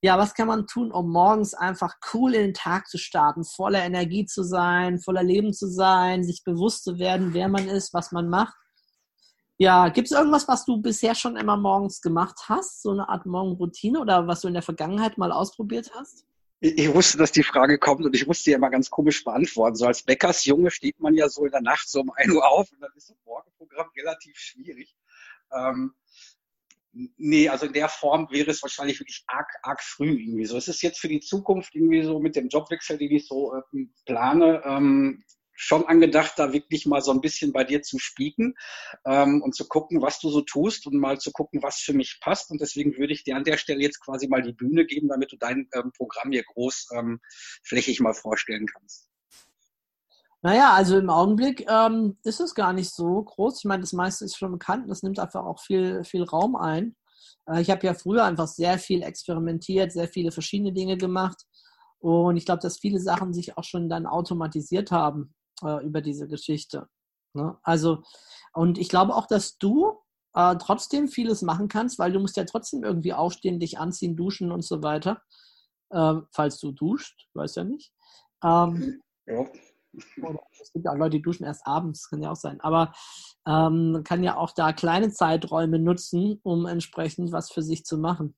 Ja, 0.02 0.18
was 0.18 0.32
kann 0.34 0.48
man 0.48 0.66
tun, 0.66 0.92
um 0.92 1.10
morgens 1.10 1.52
einfach 1.52 1.96
cool 2.14 2.34
in 2.34 2.42
den 2.42 2.54
Tag 2.54 2.88
zu 2.88 2.96
starten, 2.96 3.44
voller 3.44 3.84
Energie 3.84 4.24
zu 4.24 4.42
sein, 4.42 4.98
voller 4.98 5.22
Leben 5.22 5.52
zu 5.52 5.66
sein, 5.66 6.24
sich 6.24 6.42
bewusst 6.42 6.84
zu 6.84 6.98
werden, 6.98 7.34
wer 7.34 7.48
man 7.48 7.68
ist, 7.68 7.92
was 7.92 8.10
man 8.10 8.30
macht? 8.30 8.54
Ja, 9.58 9.90
gibt 9.90 10.06
es 10.06 10.16
irgendwas, 10.16 10.48
was 10.48 10.64
du 10.64 10.80
bisher 10.80 11.14
schon 11.14 11.36
immer 11.36 11.58
morgens 11.58 12.00
gemacht 12.00 12.48
hast? 12.48 12.80
So 12.80 12.92
eine 12.92 13.10
Art 13.10 13.26
Morgenroutine 13.26 14.00
oder 14.00 14.26
was 14.26 14.40
du 14.40 14.48
in 14.48 14.54
der 14.54 14.62
Vergangenheit 14.62 15.18
mal 15.18 15.32
ausprobiert 15.32 15.90
hast? 15.94 16.24
Ich 16.60 16.94
wusste, 16.94 17.18
dass 17.18 17.32
die 17.32 17.42
Frage 17.42 17.78
kommt 17.78 18.02
und 18.02 18.14
ich 18.14 18.26
musste 18.26 18.44
die 18.44 18.54
immer 18.54 18.70
ganz 18.70 18.88
komisch 18.88 19.22
beantworten. 19.22 19.76
So 19.76 19.84
als 19.84 20.02
Bäckersjunge 20.02 20.70
steht 20.70 20.98
man 20.98 21.14
ja 21.14 21.28
so 21.28 21.44
in 21.44 21.50
der 21.50 21.60
Nacht 21.60 21.90
so 21.90 22.00
um 22.00 22.10
1 22.10 22.32
Uhr 22.32 22.46
auf 22.46 22.72
und 22.72 22.80
dann 22.80 22.90
ist 22.96 23.08
so 23.08 23.12
ein 23.12 23.20
Morgenprogramm 23.26 23.88
relativ 23.94 24.38
schwierig. 24.38 24.96
Ähm, 25.52 25.92
nee, 26.92 27.48
also 27.48 27.66
in 27.66 27.72
der 27.72 27.88
Form 27.88 28.28
wäre 28.30 28.50
es 28.50 28.62
wahrscheinlich 28.62 29.00
wirklich 29.00 29.24
arg, 29.26 29.48
arg 29.62 29.82
früh 29.82 30.10
irgendwie 30.10 30.46
so. 30.46 30.56
Es 30.56 30.68
ist 30.68 30.82
jetzt 30.82 31.00
für 31.00 31.08
die 31.08 31.20
Zukunft 31.20 31.74
irgendwie 31.74 32.02
so 32.02 32.20
mit 32.20 32.36
dem 32.36 32.48
Jobwechsel, 32.48 32.98
den 32.98 33.12
ich 33.12 33.26
so 33.26 33.54
äh, 33.54 33.86
plane, 34.06 34.62
ähm, 34.64 35.24
schon 35.60 35.86
angedacht, 35.86 36.38
da 36.38 36.54
wirklich 36.54 36.86
mal 36.86 37.02
so 37.02 37.10
ein 37.10 37.20
bisschen 37.20 37.52
bei 37.52 37.64
dir 37.64 37.82
zu 37.82 37.98
spieken 37.98 38.54
ähm, 39.04 39.42
und 39.42 39.54
zu 39.54 39.68
gucken, 39.68 40.00
was 40.00 40.18
du 40.18 40.30
so 40.30 40.40
tust 40.40 40.86
und 40.86 40.98
mal 40.98 41.18
zu 41.18 41.32
gucken, 41.32 41.62
was 41.62 41.80
für 41.80 41.92
mich 41.92 42.18
passt. 42.22 42.50
Und 42.50 42.62
deswegen 42.62 42.96
würde 42.96 43.12
ich 43.12 43.24
dir 43.24 43.36
an 43.36 43.44
der 43.44 43.58
Stelle 43.58 43.82
jetzt 43.82 44.00
quasi 44.00 44.26
mal 44.26 44.40
die 44.40 44.54
Bühne 44.54 44.86
geben, 44.86 45.08
damit 45.08 45.32
du 45.32 45.36
dein 45.36 45.68
ähm, 45.74 45.92
Programm 45.94 46.32
hier 46.32 46.44
groß 46.44 46.88
ähm, 46.96 47.20
flächig 47.62 48.00
mal 48.00 48.14
vorstellen 48.14 48.66
kannst. 48.66 49.09
Naja, 50.42 50.72
also 50.72 50.96
im 50.96 51.10
Augenblick 51.10 51.66
ähm, 51.70 52.16
ist 52.24 52.40
es 52.40 52.54
gar 52.54 52.72
nicht 52.72 52.94
so 52.94 53.22
groß. 53.22 53.58
Ich 53.58 53.64
meine, 53.64 53.82
das 53.82 53.92
meiste 53.92 54.24
ist 54.24 54.38
schon 54.38 54.52
bekannt 54.52 54.84
und 54.84 54.88
das 54.88 55.02
nimmt 55.02 55.18
einfach 55.18 55.44
auch 55.44 55.60
viel, 55.60 56.02
viel 56.04 56.22
Raum 56.24 56.56
ein. 56.56 56.96
Äh, 57.46 57.60
ich 57.60 57.70
habe 57.70 57.86
ja 57.86 57.94
früher 57.94 58.24
einfach 58.24 58.48
sehr 58.48 58.78
viel 58.78 59.02
experimentiert, 59.02 59.92
sehr 59.92 60.08
viele 60.08 60.32
verschiedene 60.32 60.72
Dinge 60.72 60.96
gemacht. 60.96 61.44
Und 61.98 62.38
ich 62.38 62.46
glaube, 62.46 62.62
dass 62.62 62.78
viele 62.78 63.00
Sachen 63.00 63.34
sich 63.34 63.58
auch 63.58 63.64
schon 63.64 63.90
dann 63.90 64.06
automatisiert 64.06 64.90
haben 64.90 65.34
äh, 65.62 65.84
über 65.84 66.00
diese 66.00 66.26
Geschichte. 66.26 66.88
Ne? 67.34 67.58
Also, 67.62 68.02
und 68.54 68.78
ich 68.78 68.88
glaube 68.88 69.14
auch, 69.14 69.26
dass 69.26 69.58
du 69.58 69.98
äh, 70.34 70.56
trotzdem 70.56 71.08
vieles 71.08 71.42
machen 71.42 71.68
kannst, 71.68 71.98
weil 71.98 72.12
du 72.12 72.20
musst 72.20 72.38
ja 72.38 72.44
trotzdem 72.44 72.82
irgendwie 72.82 73.12
aufstehen, 73.12 73.60
dich 73.60 73.78
anziehen, 73.78 74.16
duschen 74.16 74.52
und 74.52 74.64
so 74.64 74.82
weiter. 74.82 75.20
Äh, 75.90 76.14
falls 76.32 76.58
du 76.58 76.72
duscht, 76.72 77.28
weiß 77.34 77.56
ja 77.56 77.64
nicht. 77.64 77.92
Ähm, 78.42 79.02
ja. 79.26 79.44
Es 79.92 80.72
gibt 80.72 80.84
ja 80.84 80.92
auch 80.92 80.96
Leute, 80.96 81.16
die 81.16 81.22
duschen 81.22 81.44
erst 81.44 81.66
abends, 81.66 82.08
kann 82.08 82.22
ja 82.22 82.30
auch 82.30 82.36
sein. 82.36 82.60
Aber 82.60 82.92
ähm, 83.46 84.02
kann 84.04 84.22
ja 84.22 84.36
auch 84.36 84.52
da 84.52 84.72
kleine 84.72 85.10
Zeiträume 85.10 85.78
nutzen, 85.78 86.40
um 86.42 86.66
entsprechend 86.66 87.32
was 87.32 87.50
für 87.50 87.62
sich 87.62 87.84
zu 87.84 87.98
machen. 87.98 88.36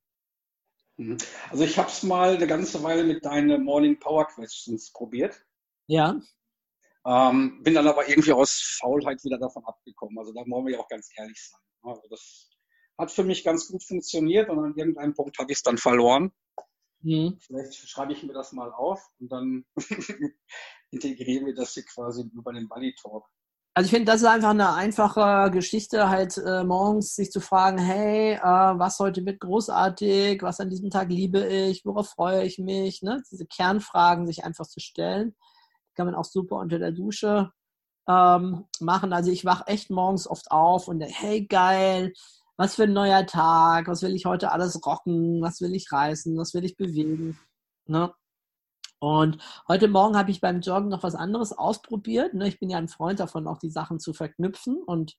Mhm. 0.97 1.19
Also 1.51 1.65
ich 1.65 1.79
habe 1.79 1.88
es 1.88 2.03
mal 2.03 2.37
eine 2.37 2.47
ganze 2.47 2.83
Weile 2.83 3.05
mit 3.05 3.25
deinen 3.25 3.65
Morning 3.65 3.99
Power 3.99 4.27
Questions 4.27 4.93
probiert. 4.93 5.45
Ja. 5.87 6.21
Ähm, 7.05 7.62
bin 7.62 7.75
dann 7.75 7.88
aber 7.88 8.09
irgendwie 8.09 8.33
aus 8.33 8.79
Faulheit 8.81 9.23
wieder 9.25 9.38
davon 9.38 9.65
abgekommen. 9.65 10.19
Also 10.19 10.33
da 10.33 10.41
wollen 10.49 10.67
wir 10.67 10.75
ja 10.75 10.81
auch 10.81 10.88
ganz 10.88 11.11
ehrlich 11.17 11.51
sein. 11.51 11.61
Also 11.83 12.03
das 12.09 12.51
hat 12.99 13.11
für 13.11 13.25
mich 13.25 13.43
ganz 13.43 13.69
gut 13.69 13.83
funktioniert 13.83 14.49
und 14.49 14.59
an 14.59 14.75
irgendeinem 14.77 15.15
Punkt 15.15 15.38
habe 15.38 15.51
ich 15.51 15.59
es 15.59 15.62
dann 15.62 15.79
verloren. 15.79 16.33
Mhm. 17.01 17.38
Vielleicht 17.41 17.75
schreibe 17.75 18.12
ich 18.12 18.23
mir 18.23 18.33
das 18.33 18.53
mal 18.53 18.71
auf 18.73 19.05
und 19.19 19.33
dann 19.33 19.65
integrieren 20.92 21.46
wir 21.46 21.55
das 21.55 21.74
hier 21.74 21.85
quasi 21.85 22.22
über 22.33 22.52
den 22.52 22.68
Buddy 22.68 22.94
Talk. 22.94 23.26
Also 23.74 23.87
ich 23.87 23.90
finde, 23.90 24.12
das 24.12 24.20
ist 24.20 24.26
einfach 24.26 24.50
eine 24.50 24.74
einfache 24.74 25.50
Geschichte, 25.50 26.11
halt 26.11 26.37
äh, 26.37 26.62
morgens 26.62 27.16
sich 27.16 27.31
zu 27.31 27.40
fragen, 27.40 27.78
hey, 27.78 28.35
äh, 28.35 28.40
was 28.40 28.98
heute 28.98 29.24
wird 29.24 29.40
großartig, 29.40 30.42
was 30.42 30.61
an 30.61 30.68
diesem 30.68 30.90
Tag 30.90 31.09
liebe 31.09 31.46
ich, 31.46 31.85
worauf 31.87 32.11
freue 32.11 32.44
ich 32.44 32.59
mich, 32.59 33.02
ne? 33.02 33.22
diese 33.31 33.46
Kernfragen 33.46 34.26
sich 34.26 34.44
einfach 34.44 34.66
zu 34.66 34.78
stellen 34.78 35.35
kann 35.94 36.07
man 36.07 36.14
auch 36.14 36.24
super 36.24 36.57
unter 36.57 36.78
der 36.78 36.92
Dusche 36.92 37.52
ähm, 38.09 38.64
machen. 38.81 39.12
Also 39.12 39.31
ich 39.31 39.44
wache 39.44 39.66
echt 39.66 39.90
morgens 39.90 40.26
oft 40.26 40.50
auf 40.50 40.88
und 40.88 41.00
denke, 41.00 41.14
hey 41.14 41.46
geil, 41.46 42.12
was 42.57 42.74
für 42.76 42.85
ein 42.85 42.92
neuer 42.92 43.26
Tag, 43.26 43.88
was 43.88 44.02
will 44.02 44.14
ich 44.14 44.26
heute 44.26 44.52
alles 44.52 44.85
rocken, 44.85 45.40
was 45.42 45.61
will 45.61 45.74
ich 45.74 45.90
reißen, 45.90 46.37
was 46.37 46.55
will 46.55 46.64
ich 46.64 46.76
bewegen. 46.76 47.38
Ne? 47.87 48.12
Und 49.03 49.38
heute 49.67 49.88
Morgen 49.88 50.17
habe 50.17 50.31
ich 50.31 50.41
beim 50.41 50.61
Joggen 50.61 50.88
noch 50.88 51.03
was 51.03 51.17
anderes 51.17 51.53
ausprobiert. 51.53 52.35
Ne? 52.35 52.47
Ich 52.47 52.61
bin 52.61 52.71
ja 52.71 52.79
ein 52.79 52.87
Freund 52.87 53.19
davon, 53.19 53.49
auch 53.49 53.59
die 53.59 53.69
Sachen 53.69 53.99
zu 53.99 54.12
verknüpfen. 54.12 54.81
Und 54.81 55.19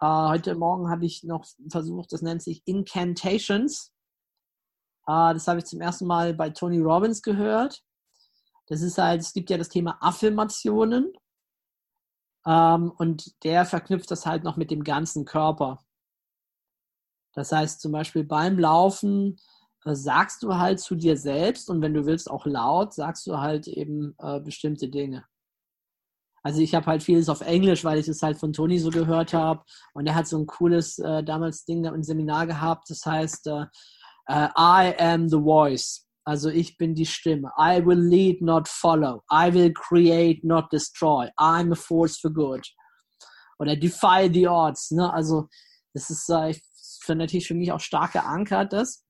äh, 0.00 0.06
heute 0.06 0.56
Morgen 0.56 0.90
habe 0.90 1.06
ich 1.06 1.22
noch 1.22 1.44
versucht, 1.70 2.12
das 2.12 2.22
nennt 2.22 2.42
sich 2.42 2.62
Incantations. 2.64 3.92
Äh, 5.06 5.32
das 5.32 5.46
habe 5.46 5.60
ich 5.60 5.66
zum 5.66 5.80
ersten 5.80 6.08
Mal 6.08 6.34
bei 6.34 6.50
Tony 6.50 6.80
Robbins 6.80 7.22
gehört. 7.22 7.84
Das 8.66 8.82
ist 8.82 8.98
halt, 8.98 9.20
es 9.20 9.32
gibt 9.32 9.48
ja 9.48 9.58
das 9.58 9.68
Thema 9.68 9.96
Affirmationen. 10.00 11.12
Ähm, 12.44 12.90
und 12.98 13.44
der 13.44 13.64
verknüpft 13.64 14.10
das 14.10 14.26
halt 14.26 14.42
noch 14.42 14.56
mit 14.56 14.72
dem 14.72 14.82
ganzen 14.82 15.24
Körper. 15.24 15.84
Das 17.32 17.52
heißt 17.52 17.80
zum 17.80 17.92
Beispiel 17.92 18.24
beim 18.24 18.58
Laufen 18.58 19.38
sagst 19.84 20.42
du 20.42 20.56
halt 20.56 20.80
zu 20.80 20.94
dir 20.94 21.16
selbst 21.16 21.68
und 21.68 21.82
wenn 21.82 21.94
du 21.94 22.06
willst 22.06 22.30
auch 22.30 22.46
laut, 22.46 22.94
sagst 22.94 23.26
du 23.26 23.38
halt 23.38 23.68
eben 23.68 24.14
äh, 24.18 24.40
bestimmte 24.40 24.88
Dinge. 24.88 25.24
Also 26.42 26.60
ich 26.60 26.74
habe 26.74 26.86
halt 26.86 27.02
vieles 27.02 27.28
auf 27.28 27.40
Englisch, 27.40 27.84
weil 27.84 27.98
ich 27.98 28.08
es 28.08 28.22
halt 28.22 28.38
von 28.38 28.52
Toni 28.52 28.78
so 28.78 28.90
gehört 28.90 29.32
habe. 29.32 29.64
Und 29.94 30.06
er 30.06 30.14
hat 30.14 30.26
so 30.26 30.38
ein 30.38 30.46
cooles 30.46 30.98
äh, 30.98 31.24
damals 31.24 31.64
Ding 31.64 31.84
im 31.84 32.02
Seminar 32.02 32.46
gehabt, 32.46 32.90
das 32.90 33.04
heißt 33.04 33.46
äh, 33.46 33.66
uh, 34.30 34.48
I 34.58 34.94
am 34.98 35.28
the 35.28 35.38
voice. 35.38 36.06
Also 36.26 36.48
ich 36.48 36.76
bin 36.76 36.94
die 36.94 37.06
Stimme. 37.06 37.50
I 37.58 37.84
will 37.84 38.00
lead, 38.00 38.40
not 38.40 38.68
follow. 38.68 39.22
I 39.30 39.52
will 39.52 39.72
create, 39.72 40.42
not 40.42 40.70
destroy. 40.72 41.28
I'm 41.38 41.72
a 41.72 41.76
force 41.76 42.18
for 42.18 42.30
good. 42.30 42.66
Oder 43.58 43.76
defy 43.76 44.30
the 44.32 44.48
odds. 44.48 44.90
Ne? 44.90 45.12
Also 45.12 45.48
das 45.92 46.10
ist, 46.10 46.28
äh, 46.30 46.50
ich 46.50 46.62
finde 47.02 47.24
natürlich 47.24 47.46
für 47.46 47.54
mich 47.54 47.72
auch 47.72 47.80
stark 47.80 48.12
geankert, 48.12 48.72
das. 48.72 49.03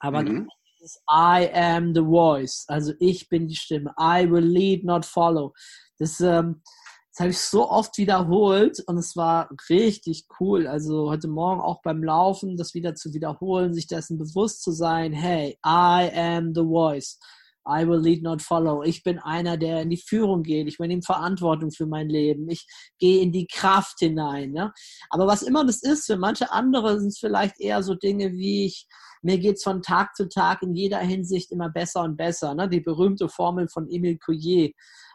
Aber 0.00 0.22
mhm. 0.22 0.48
das 0.80 1.00
I 1.10 1.50
am 1.52 1.94
the 1.94 2.02
voice. 2.02 2.64
Also 2.68 2.92
ich 2.98 3.28
bin 3.28 3.48
die 3.48 3.56
Stimme. 3.56 3.94
I 3.98 4.30
will 4.30 4.44
lead, 4.44 4.84
not 4.84 5.04
follow. 5.04 5.52
Das, 5.98 6.20
ähm, 6.20 6.62
das 7.10 7.20
habe 7.20 7.30
ich 7.30 7.38
so 7.38 7.70
oft 7.70 7.96
wiederholt 7.96 8.82
und 8.86 8.98
es 8.98 9.14
war 9.14 9.48
richtig 9.70 10.26
cool. 10.40 10.66
Also 10.66 11.08
heute 11.08 11.28
Morgen 11.28 11.60
auch 11.60 11.80
beim 11.82 12.02
Laufen, 12.02 12.56
das 12.56 12.74
wieder 12.74 12.94
zu 12.96 13.14
wiederholen, 13.14 13.72
sich 13.72 13.86
dessen 13.86 14.18
bewusst 14.18 14.62
zu 14.62 14.72
sein, 14.72 15.12
hey, 15.12 15.58
I 15.64 16.10
am 16.12 16.52
the 16.54 16.62
voice. 16.62 17.18
I 17.66 17.86
will 17.86 18.00
lead, 18.00 18.22
not 18.22 18.42
follow. 18.42 18.82
Ich 18.82 19.02
bin 19.02 19.18
einer, 19.18 19.56
der 19.56 19.82
in 19.82 19.90
die 19.90 19.96
Führung 19.96 20.42
geht. 20.42 20.68
Ich 20.68 20.78
bin 20.78 20.90
in 20.90 21.02
Verantwortung 21.02 21.70
für 21.70 21.86
mein 21.86 22.08
Leben. 22.08 22.48
Ich 22.48 22.66
gehe 22.98 23.22
in 23.22 23.32
die 23.32 23.46
Kraft 23.46 24.00
hinein. 24.00 24.54
Ja? 24.54 24.72
Aber 25.10 25.26
was 25.26 25.42
immer 25.42 25.64
das 25.64 25.82
ist, 25.82 26.06
für 26.06 26.16
manche 26.16 26.52
andere 26.52 27.00
sind 27.00 27.08
es 27.08 27.18
vielleicht 27.18 27.60
eher 27.60 27.82
so 27.82 27.94
Dinge 27.94 28.32
wie 28.32 28.66
ich, 28.66 28.86
mir 29.22 29.38
geht's 29.38 29.62
von 29.62 29.80
Tag 29.80 30.14
zu 30.14 30.28
Tag 30.28 30.62
in 30.62 30.74
jeder 30.74 30.98
Hinsicht 30.98 31.50
immer 31.50 31.70
besser 31.70 32.02
und 32.02 32.16
besser. 32.16 32.54
Ne? 32.54 32.68
Die 32.68 32.80
berühmte 32.80 33.28
Formel 33.28 33.68
von 33.68 33.88
Emile 33.88 34.18
Couillet. 34.18 34.74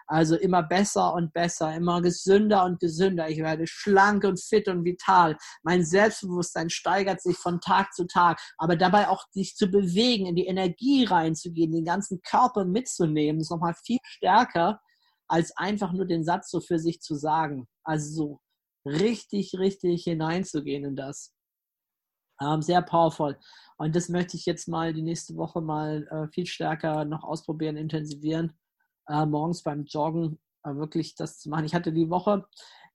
Also 0.10 0.36
immer 0.36 0.64
besser 0.64 1.14
und 1.14 1.34
besser, 1.34 1.76
immer 1.76 2.02
gesünder 2.02 2.66
und 2.66 2.80
gesünder. 2.80 3.30
Ich 3.30 3.38
werde 3.38 3.68
schlank 3.68 4.24
und 4.24 4.42
fit 4.42 4.68
und 4.68 4.84
vital. 4.84 5.38
Mein 5.62 5.86
Selbstbewusstsein 5.86 6.72
steigert 6.72 7.22
sich 7.22 7.38
von 7.38 7.62
Tag 7.62 7.94
zu 7.94 8.08
Tag. 8.08 8.42
Aber 8.58 8.76
dabei 8.76 9.08
auch 9.08 9.24
sich 9.30 9.56
zu 9.56 9.68
bewegen, 9.68 10.26
in 10.26 10.36
die 10.36 10.48
Energie 10.48 11.06
reinzugehen, 11.06 11.72
den 11.72 11.86
ganzen 11.86 12.24
Körper 12.24 12.66
mitzunehmen, 12.66 13.40
ist 13.40 13.52
nochmal 13.52 13.76
viel 13.86 14.00
stärker, 14.02 14.82
als 15.28 15.56
einfach 15.58 15.94
nur 15.94 16.08
den 16.08 16.24
Satz 16.24 16.50
so 16.50 16.60
für 16.60 16.80
sich 16.80 17.02
zu 17.02 17.14
sagen. 17.14 17.68
Also 17.84 18.10
so 18.10 18.40
richtig, 18.90 19.60
richtig 19.60 20.06
hineinzugehen 20.06 20.86
in 20.86 20.96
das. 20.96 21.36
Ähm, 22.42 22.64
sehr 22.64 22.82
powerful. 22.82 23.38
Und 23.78 23.96
das 23.96 24.10
möchte 24.10 24.38
ich 24.38 24.48
jetzt 24.48 24.68
mal 24.68 24.92
die 24.92 25.04
nächste 25.04 25.36
Woche 25.36 25.62
mal 25.62 26.08
äh, 26.10 26.34
viel 26.34 26.48
stärker 26.48 27.06
noch 27.06 27.24
ausprobieren, 27.24 27.78
intensivieren 27.78 28.58
äh, 29.10 29.26
morgens 29.26 29.64
beim 29.64 29.86
Joggen 29.86 30.40
äh, 30.64 30.76
wirklich 30.76 31.16
das 31.16 31.40
zu 31.40 31.50
machen. 31.50 31.66
Ich 31.66 31.74
hatte 31.74 31.92
die 31.92 32.10
Woche, 32.10 32.46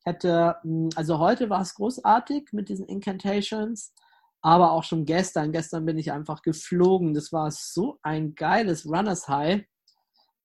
ich 0.00 0.07
hatte, 0.07 0.57
hm, 0.62 0.90
also 0.96 1.18
heute 1.18 1.50
war 1.50 1.61
es 1.61 1.74
großartig 1.74 2.53
mit 2.53 2.68
diesen 2.68 2.87
Incantations, 2.87 3.92
aber 4.40 4.72
auch 4.72 4.85
schon 4.85 5.05
gestern. 5.05 5.53
Gestern 5.53 5.87
bin 5.87 5.98
ich 5.98 6.12
einfach 6.12 6.42
geflogen. 6.42 7.14
Das 7.14 7.33
war 7.33 7.50
so 7.50 7.98
ein 8.03 8.35
geiles 8.35 8.87
Runners 8.87 9.29
High. 9.29 9.62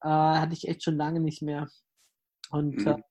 Äh, 0.02 0.08
hatte 0.08 0.54
ich 0.54 0.68
echt 0.68 0.84
schon 0.84 0.96
lange 0.96 1.20
nicht 1.20 1.42
mehr. 1.42 1.68
Und 2.50 2.78
mhm. 2.78 2.88
äh, 2.88 3.02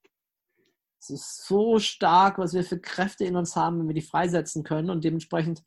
es 1.00 1.10
ist 1.10 1.46
so 1.46 1.78
stark, 1.78 2.38
was 2.38 2.54
wir 2.54 2.64
für 2.64 2.80
Kräfte 2.80 3.24
in 3.24 3.36
uns 3.36 3.54
haben, 3.54 3.78
wenn 3.78 3.88
wir 3.88 3.94
die 3.94 4.00
freisetzen 4.00 4.64
können. 4.64 4.90
Und 4.90 5.04
dementsprechend 5.04 5.62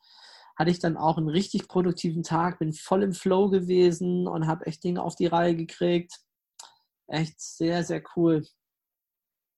hatte 0.58 0.70
ich 0.70 0.80
dann 0.80 0.96
auch 0.96 1.16
einen 1.16 1.28
richtig 1.28 1.68
produktiven 1.68 2.22
Tag, 2.22 2.58
bin 2.58 2.72
voll 2.72 3.02
im 3.02 3.12
Flow 3.14 3.48
gewesen 3.48 4.26
und 4.26 4.46
habe 4.46 4.66
echt 4.66 4.84
Dinge 4.84 5.02
auf 5.02 5.14
die 5.14 5.26
Reihe 5.26 5.56
gekriegt 5.56 6.21
echt 7.08 7.40
sehr, 7.40 7.84
sehr 7.84 8.02
cool. 8.16 8.46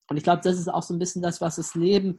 Und 0.08 0.16
ich 0.16 0.22
glaube, 0.22 0.42
das 0.42 0.58
ist 0.58 0.68
auch 0.68 0.82
so 0.82 0.94
ein 0.94 0.98
bisschen 0.98 1.22
das, 1.22 1.40
was 1.40 1.56
das 1.56 1.74
Leben 1.74 2.18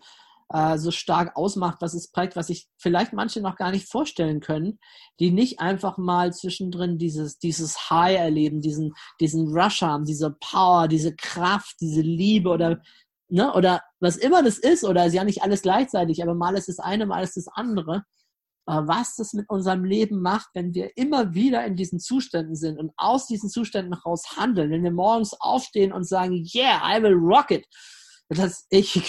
äh, 0.49 0.77
so 0.77 0.91
stark 0.91 1.35
ausmacht, 1.35 1.77
was 1.81 1.93
es 1.93 2.11
prägt, 2.11 2.35
was 2.35 2.47
sich 2.47 2.67
vielleicht 2.77 3.13
manche 3.13 3.41
noch 3.41 3.55
gar 3.55 3.71
nicht 3.71 3.89
vorstellen 3.89 4.39
können, 4.39 4.79
die 5.19 5.31
nicht 5.31 5.59
einfach 5.59 5.97
mal 5.97 6.33
zwischendrin 6.33 6.97
dieses, 6.97 7.39
dieses 7.39 7.89
High 7.89 8.17
erleben, 8.17 8.61
diesen, 8.61 8.93
diesen 9.19 9.47
Rush 9.55 9.81
haben, 9.81 10.05
diese 10.05 10.35
Power, 10.39 10.87
diese 10.87 11.15
Kraft, 11.15 11.75
diese 11.81 12.01
Liebe 12.01 12.49
oder, 12.49 12.81
ne, 13.27 13.53
oder 13.53 13.81
was 13.99 14.17
immer 14.17 14.43
das 14.43 14.57
ist, 14.57 14.83
oder 14.83 15.05
ist 15.05 15.13
ja 15.13 15.23
nicht 15.23 15.41
alles 15.41 15.61
gleichzeitig, 15.61 16.21
aber 16.21 16.35
mal 16.35 16.55
ist 16.55 16.69
das 16.69 16.79
eine, 16.79 17.05
mal 17.05 17.23
ist 17.23 17.37
das 17.37 17.47
andere. 17.47 18.03
Was 18.65 19.15
das 19.15 19.33
mit 19.33 19.49
unserem 19.49 19.83
Leben 19.83 20.21
macht, 20.21 20.49
wenn 20.53 20.73
wir 20.73 20.97
immer 20.97 21.33
wieder 21.33 21.65
in 21.65 21.75
diesen 21.75 21.99
Zuständen 21.99 22.55
sind 22.55 22.79
und 22.79 22.91
aus 22.97 23.27
diesen 23.27 23.49
Zuständen 23.49 23.93
heraus 23.93 24.37
handeln. 24.37 24.71
Wenn 24.71 24.83
wir 24.83 24.91
morgens 24.91 25.33
aufstehen 25.39 25.93
und 25.93 26.07
sagen, 26.07 26.47
yeah, 26.53 26.81
I 26.83 27.01
will 27.01 27.13
rock 27.13 27.51
it. 27.51 27.67
Das, 28.29 28.65
ich, 28.69 29.03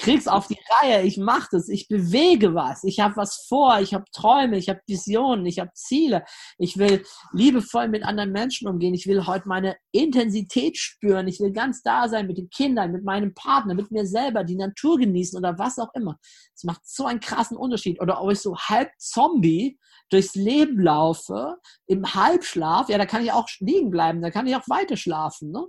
krieg's 0.00 0.26
auf 0.26 0.48
die 0.48 0.58
Reihe, 0.80 1.02
ich 1.02 1.18
mache 1.18 1.48
das, 1.52 1.68
ich 1.68 1.86
bewege 1.86 2.54
was, 2.54 2.84
ich 2.84 3.00
habe 3.00 3.16
was 3.16 3.44
vor, 3.48 3.80
ich 3.80 3.92
habe 3.92 4.04
Träume, 4.12 4.56
ich 4.56 4.68
habe 4.68 4.80
Visionen, 4.86 5.44
ich 5.44 5.58
habe 5.58 5.70
Ziele, 5.74 6.24
ich 6.58 6.78
will 6.78 7.04
liebevoll 7.32 7.88
mit 7.88 8.02
anderen 8.02 8.32
Menschen 8.32 8.66
umgehen, 8.66 8.94
ich 8.94 9.06
will 9.06 9.26
heute 9.26 9.46
meine 9.46 9.76
Intensität 9.92 10.78
spüren, 10.78 11.28
ich 11.28 11.38
will 11.38 11.52
ganz 11.52 11.82
da 11.82 12.08
sein 12.08 12.26
mit 12.26 12.38
den 12.38 12.48
Kindern, 12.48 12.92
mit 12.92 13.04
meinem 13.04 13.34
Partner, 13.34 13.74
mit 13.74 13.90
mir 13.90 14.06
selber, 14.06 14.42
die 14.42 14.56
Natur 14.56 14.98
genießen 14.98 15.38
oder 15.38 15.58
was 15.58 15.78
auch 15.78 15.92
immer. 15.94 16.18
Es 16.54 16.64
macht 16.64 16.86
so 16.86 17.06
einen 17.06 17.20
krassen 17.20 17.56
Unterschied. 17.56 18.00
Oder 18.00 18.20
ob 18.22 18.30
ich 18.32 18.40
so 18.40 18.56
halb 18.56 18.90
Zombie 18.98 19.78
durchs 20.10 20.34
Leben 20.34 20.80
laufe, 20.80 21.56
im 21.86 22.14
Halbschlaf, 22.14 22.88
ja, 22.88 22.98
da 22.98 23.06
kann 23.06 23.22
ich 23.22 23.32
auch 23.32 23.46
liegen 23.60 23.90
bleiben, 23.90 24.22
da 24.22 24.30
kann 24.30 24.46
ich 24.46 24.56
auch 24.56 24.68
weiter 24.68 24.96
schlafen. 24.96 25.52
Ne? 25.52 25.66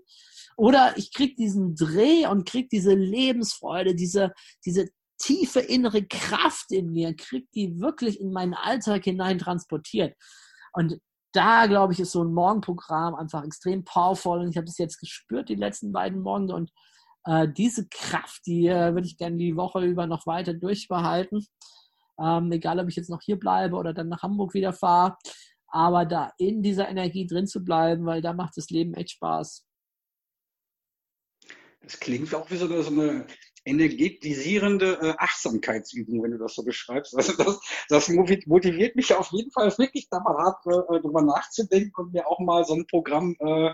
Oder 0.62 0.96
ich 0.96 1.12
kriege 1.12 1.34
diesen 1.34 1.74
Dreh 1.74 2.28
und 2.28 2.48
kriege 2.48 2.68
diese 2.72 2.94
Lebensfreude, 2.94 3.96
diese, 3.96 4.32
diese 4.64 4.90
tiefe 5.18 5.60
innere 5.60 6.06
Kraft 6.06 6.72
in 6.72 6.92
mir, 6.92 7.16
kriege 7.16 7.48
die 7.56 7.80
wirklich 7.80 8.22
in 8.22 8.32
meinen 8.32 8.54
Alltag 8.54 9.06
hinein 9.06 9.40
transportiert. 9.40 10.16
Und 10.74 11.00
da, 11.32 11.66
glaube 11.66 11.94
ich, 11.94 12.00
ist 12.00 12.12
so 12.12 12.24
ein 12.24 12.32
Morgenprogramm 12.32 13.16
einfach 13.16 13.44
extrem 13.44 13.84
powerful. 13.84 14.38
Und 14.38 14.50
ich 14.50 14.56
habe 14.56 14.68
das 14.68 14.78
jetzt 14.78 15.00
gespürt, 15.00 15.50
die 15.50 15.56
letzten 15.56 15.92
beiden 15.92 16.22
Morgen. 16.22 16.52
Und 16.52 16.70
äh, 17.26 17.48
diese 17.52 17.88
Kraft, 17.90 18.42
die 18.46 18.68
äh, 18.68 18.94
würde 18.94 19.08
ich 19.08 19.18
gerne 19.18 19.38
die 19.38 19.56
Woche 19.56 19.84
über 19.84 20.06
noch 20.06 20.28
weiter 20.28 20.54
durchbehalten. 20.54 21.44
Ähm, 22.20 22.52
egal, 22.52 22.80
ob 22.80 22.88
ich 22.88 22.98
jetzt 22.98 23.10
noch 23.10 23.24
hier 23.24 23.40
bleibe 23.40 23.78
oder 23.78 23.96
dann 23.96 24.10
nach 24.10 24.22
Hamburg 24.22 24.54
wieder 24.54 24.74
fahre. 24.74 25.18
Aber 25.70 26.06
da 26.06 26.30
in 26.38 26.62
dieser 26.62 26.88
Energie 26.88 27.26
drin 27.26 27.48
zu 27.48 27.64
bleiben, 27.64 28.06
weil 28.06 28.22
da 28.22 28.34
macht 28.34 28.58
das 28.58 28.70
Leben 28.70 28.94
echt 28.94 29.10
Spaß. 29.14 29.66
Das 31.84 32.00
klingt 32.00 32.34
auch 32.36 32.50
wie 32.52 32.58
so 32.58 32.66
eine, 32.66 32.84
so 32.84 32.92
eine 32.92 33.26
energetisierende 33.64 35.00
äh, 35.02 35.14
Achtsamkeitsübung, 35.18 36.24
wenn 36.24 36.32
du 36.32 36.38
das 36.38 36.56
so 36.56 36.64
beschreibst. 36.64 37.16
Also 37.16 37.34
das, 37.34 37.60
das 37.90 38.10
motiviert 38.10 38.96
mich 38.96 39.14
auf 39.14 39.32
jeden 39.32 39.52
Fall 39.52 39.76
wirklich 39.78 40.10
da 40.10 40.20
mal 40.20 40.38
hart 40.38 40.66
äh, 40.66 41.02
drüber 41.02 41.22
nachzudenken 41.22 41.94
und 41.96 42.14
mir 42.14 42.28
auch 42.28 42.40
mal 42.40 42.66
so 42.66 42.74
ein 42.74 42.88
Programm 42.88 43.36
äh, 43.40 43.72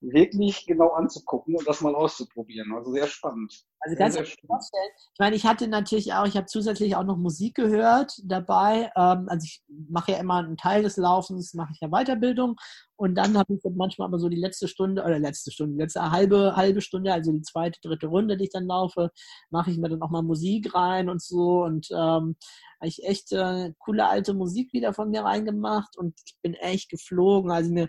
wirklich 0.00 0.66
genau 0.66 0.90
anzugucken 0.90 1.56
und 1.56 1.66
das 1.66 1.80
mal 1.80 1.94
auszuprobieren. 1.94 2.72
Also 2.72 2.92
sehr 2.92 3.06
spannend. 3.06 3.64
Also 3.80 3.96
kannst 3.96 4.18
du 4.18 4.22
dir 4.22 4.46
vorstellen, 4.46 4.90
ich 4.96 5.18
meine, 5.18 5.36
ich 5.36 5.46
hatte 5.46 5.68
natürlich 5.68 6.12
auch, 6.12 6.26
ich 6.26 6.36
habe 6.36 6.46
zusätzlich 6.46 6.96
auch 6.96 7.04
noch 7.04 7.16
Musik 7.16 7.54
gehört 7.54 8.12
dabei. 8.24 8.90
Ähm, 8.96 9.26
also 9.28 9.44
ich 9.44 9.62
mache 9.88 10.12
ja 10.12 10.18
immer 10.18 10.38
einen 10.38 10.56
Teil 10.56 10.82
des 10.82 10.96
Laufens, 10.96 11.54
mache 11.54 11.72
ich 11.72 11.80
ja 11.80 11.88
Weiterbildung 11.88 12.56
und 12.96 13.14
dann 13.14 13.36
habe 13.36 13.54
ich 13.54 13.60
manchmal 13.76 14.08
aber 14.08 14.18
so 14.18 14.28
die 14.28 14.40
letzte 14.40 14.68
Stunde 14.68 15.02
oder 15.02 15.18
letzte 15.18 15.52
Stunde, 15.52 15.82
letzte 15.82 16.10
halbe, 16.10 16.56
halbe 16.56 16.80
Stunde, 16.80 17.12
also 17.12 17.32
die 17.32 17.42
zweite, 17.42 17.80
dritte 17.80 18.08
Runde, 18.08 18.36
die 18.36 18.44
ich 18.44 18.50
dann 18.50 18.66
laufe, 18.66 19.10
mache 19.50 19.70
ich 19.70 19.78
mir 19.78 19.88
dann 19.88 20.02
auch 20.02 20.10
mal 20.10 20.22
Musik 20.22 20.74
rein 20.74 21.08
und 21.08 21.22
so 21.22 21.64
und 21.64 21.88
ähm, 21.92 22.36
habe 22.80 22.88
ich 22.88 23.04
echt 23.04 23.32
äh, 23.32 23.72
coole 23.78 24.06
alte 24.08 24.34
Musik 24.34 24.72
wieder 24.72 24.92
von 24.92 25.10
mir 25.10 25.22
reingemacht 25.22 25.96
und 25.96 26.14
ich 26.24 26.36
bin 26.42 26.54
echt 26.54 26.90
geflogen. 26.90 27.50
Also 27.50 27.72
mir 27.72 27.88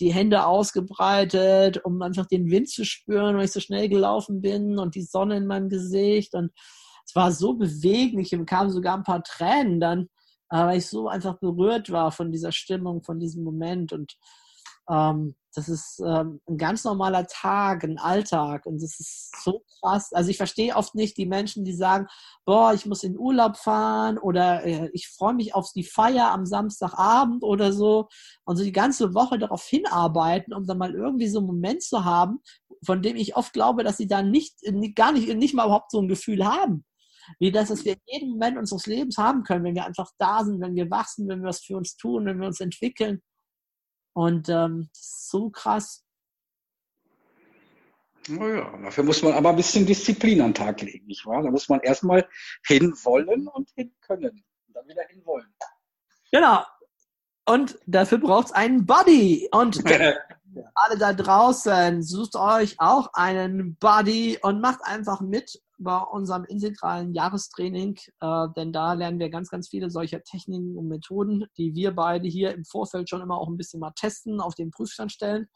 die 0.00 0.12
Hände 0.12 0.46
ausgebreitet, 0.46 1.84
um 1.84 2.02
einfach 2.02 2.26
den 2.26 2.50
Wind 2.50 2.68
zu 2.68 2.84
spüren, 2.84 3.36
weil 3.36 3.44
ich 3.44 3.52
so 3.52 3.60
schnell 3.60 3.88
gelaufen 3.88 4.40
bin 4.40 4.78
und 4.78 4.94
die 4.94 5.02
Sonne 5.02 5.36
in 5.36 5.46
meinem 5.46 5.68
Gesicht. 5.68 6.34
Und 6.34 6.52
es 7.06 7.14
war 7.14 7.32
so 7.32 7.54
bewegend. 7.54 8.20
Ich 8.20 8.30
bekam 8.30 8.70
sogar 8.70 8.96
ein 8.96 9.04
paar 9.04 9.22
Tränen 9.22 9.80
dann, 9.80 10.08
äh, 10.50 10.58
weil 10.58 10.78
ich 10.78 10.86
so 10.86 11.08
einfach 11.08 11.38
berührt 11.38 11.90
war 11.90 12.12
von 12.12 12.32
dieser 12.32 12.52
Stimmung, 12.52 13.02
von 13.02 13.18
diesem 13.18 13.44
Moment. 13.44 13.92
Und 13.92 14.16
Ähm, 14.88 15.34
das 15.54 15.68
ist 15.68 16.00
ähm, 16.04 16.40
ein 16.48 16.58
ganz 16.58 16.84
normaler 16.84 17.26
Tag, 17.26 17.84
ein 17.84 17.98
Alltag 17.98 18.66
und 18.66 18.82
das 18.82 18.98
ist 18.98 19.32
so 19.42 19.62
krass. 19.80 20.12
Also 20.12 20.30
ich 20.30 20.36
verstehe 20.36 20.74
oft 20.74 20.94
nicht 20.94 21.16
die 21.16 21.26
Menschen, 21.26 21.64
die 21.64 21.72
sagen, 21.72 22.06
boah, 22.44 22.74
ich 22.74 22.86
muss 22.86 23.04
in 23.04 23.18
Urlaub 23.18 23.56
fahren 23.56 24.18
oder 24.18 24.64
äh, 24.64 24.90
ich 24.92 25.08
freue 25.08 25.34
mich 25.34 25.54
auf 25.54 25.70
die 25.72 25.84
Feier 25.84 26.30
am 26.32 26.44
Samstagabend 26.44 27.42
oder 27.42 27.72
so 27.72 28.08
und 28.44 28.56
so 28.56 28.64
die 28.64 28.72
ganze 28.72 29.14
Woche 29.14 29.38
darauf 29.38 29.64
hinarbeiten, 29.64 30.52
um 30.52 30.66
dann 30.66 30.78
mal 30.78 30.94
irgendwie 30.94 31.28
so 31.28 31.38
einen 31.38 31.46
Moment 31.46 31.82
zu 31.82 32.04
haben, 32.04 32.40
von 32.84 33.00
dem 33.00 33.16
ich 33.16 33.36
oft 33.36 33.52
glaube, 33.52 33.84
dass 33.84 33.96
sie 33.96 34.08
dann 34.08 34.30
nicht, 34.30 34.56
gar 34.94 35.12
nicht, 35.12 35.34
nicht 35.36 35.54
mal 35.54 35.66
überhaupt 35.66 35.90
so 35.90 36.00
ein 36.00 36.08
Gefühl 36.08 36.44
haben. 36.44 36.84
Wie 37.38 37.50
das, 37.50 37.68
dass 37.68 37.84
wir 37.84 37.96
jeden 38.06 38.30
Moment 38.30 38.58
unseres 38.58 38.86
Lebens 38.86 39.16
haben 39.16 39.44
können, 39.44 39.64
wenn 39.64 39.74
wir 39.74 39.86
einfach 39.86 40.10
da 40.18 40.44
sind, 40.44 40.60
wenn 40.60 40.74
wir 40.74 40.90
wachsen, 40.90 41.28
wenn 41.28 41.40
wir 41.40 41.48
was 41.48 41.60
für 41.60 41.76
uns 41.76 41.96
tun, 41.96 42.26
wenn 42.26 42.38
wir 42.38 42.46
uns 42.46 42.60
entwickeln. 42.60 43.22
Und 44.14 44.48
ähm, 44.48 44.88
das 44.92 45.00
ist 45.02 45.30
so 45.30 45.50
krass. 45.50 46.04
Naja, 48.28 48.72
dafür 48.82 49.04
muss 49.04 49.22
man 49.22 49.34
aber 49.34 49.50
ein 49.50 49.56
bisschen 49.56 49.84
Disziplin 49.84 50.40
an 50.40 50.48
den 50.48 50.54
Tag 50.54 50.80
legen, 50.80 51.06
nicht 51.06 51.26
wahr? 51.26 51.42
Da 51.42 51.50
muss 51.50 51.68
man 51.68 51.80
erstmal 51.80 52.26
hinwollen 52.66 53.48
und 53.48 53.68
hinkönnen. 53.74 54.44
Und 54.66 54.74
dann 54.74 54.88
wieder 54.88 55.02
hinwollen. 55.08 55.52
Genau. 56.32 56.64
Und 57.44 57.78
dafür 57.86 58.18
braucht 58.18 58.46
es 58.46 58.52
einen 58.52 58.86
Body. 58.86 59.48
Und 59.52 59.84
alle 60.74 60.98
da 60.98 61.12
draußen, 61.12 62.02
sucht 62.02 62.36
euch 62.36 62.76
auch 62.78 63.12
einen 63.12 63.76
Buddy 63.76 64.38
und 64.40 64.60
macht 64.60 64.80
einfach 64.84 65.20
mit 65.20 65.60
bei 65.78 65.98
unserem 65.98 66.44
integralen 66.44 67.12
Jahrestraining, 67.14 67.98
äh, 68.20 68.46
denn 68.56 68.72
da 68.72 68.92
lernen 68.92 69.18
wir 69.18 69.30
ganz, 69.30 69.50
ganz 69.50 69.68
viele 69.68 69.90
solcher 69.90 70.22
Techniken 70.22 70.76
und 70.76 70.88
Methoden, 70.88 71.46
die 71.56 71.74
wir 71.74 71.92
beide 71.92 72.28
hier 72.28 72.54
im 72.54 72.64
Vorfeld 72.64 73.08
schon 73.08 73.20
immer 73.20 73.38
auch 73.38 73.48
ein 73.48 73.56
bisschen 73.56 73.80
mal 73.80 73.92
testen, 73.92 74.40
auf 74.40 74.54
den 74.54 74.70
Prüfstand 74.70 75.12
stellen. 75.12 75.48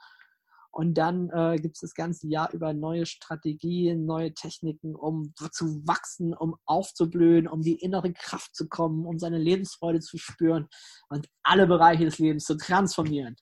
Und 0.71 0.95
dann 0.95 1.31
äh, 1.31 1.57
gibt 1.57 1.77
es 1.77 1.81
das 1.81 1.95
ganze 1.95 2.29
Jahr 2.29 2.53
über 2.53 2.73
neue 2.73 3.07
Strategien, 3.07 4.05
neue 4.05 4.35
Techniken, 4.35 4.95
um 4.95 5.33
zu 5.51 5.87
wachsen, 5.87 6.35
um 6.35 6.57
aufzublühen, 6.67 7.49
um 7.49 7.63
die 7.63 7.81
innere 7.81 8.13
Kraft 8.13 8.55
zu 8.55 8.69
kommen, 8.69 9.07
um 9.07 9.19
seine 9.19 9.39
Lebensfreude 9.39 10.01
zu 10.01 10.19
spüren 10.19 10.69
und 11.09 11.27
alle 11.43 11.67
Bereiche 11.67 12.05
des 12.05 12.19
Lebens 12.19 12.45
zu 12.45 12.57
transformieren. 12.57 13.37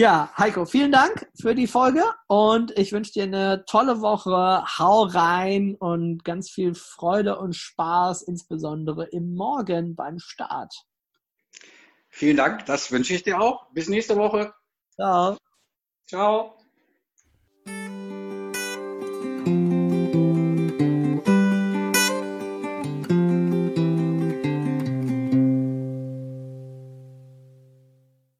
Ja, 0.00 0.32
Heiko, 0.38 0.64
vielen 0.64 0.92
Dank 0.92 1.28
für 1.38 1.54
die 1.54 1.66
Folge 1.66 2.02
und 2.26 2.70
ich 2.78 2.90
wünsche 2.90 3.12
dir 3.12 3.24
eine 3.24 3.66
tolle 3.66 4.00
Woche. 4.00 4.64
Hau 4.78 5.02
rein 5.02 5.76
und 5.78 6.24
ganz 6.24 6.48
viel 6.48 6.74
Freude 6.74 7.38
und 7.38 7.54
Spaß, 7.54 8.22
insbesondere 8.22 9.04
im 9.08 9.34
Morgen 9.34 9.94
beim 9.96 10.18
Start. 10.18 10.72
Vielen 12.08 12.38
Dank, 12.38 12.64
das 12.64 12.90
wünsche 12.90 13.12
ich 13.12 13.24
dir 13.24 13.42
auch. 13.42 13.70
Bis 13.74 13.90
nächste 13.90 14.16
Woche. 14.16 14.54
Ciao. 14.94 15.36
Ciao. 16.06 16.59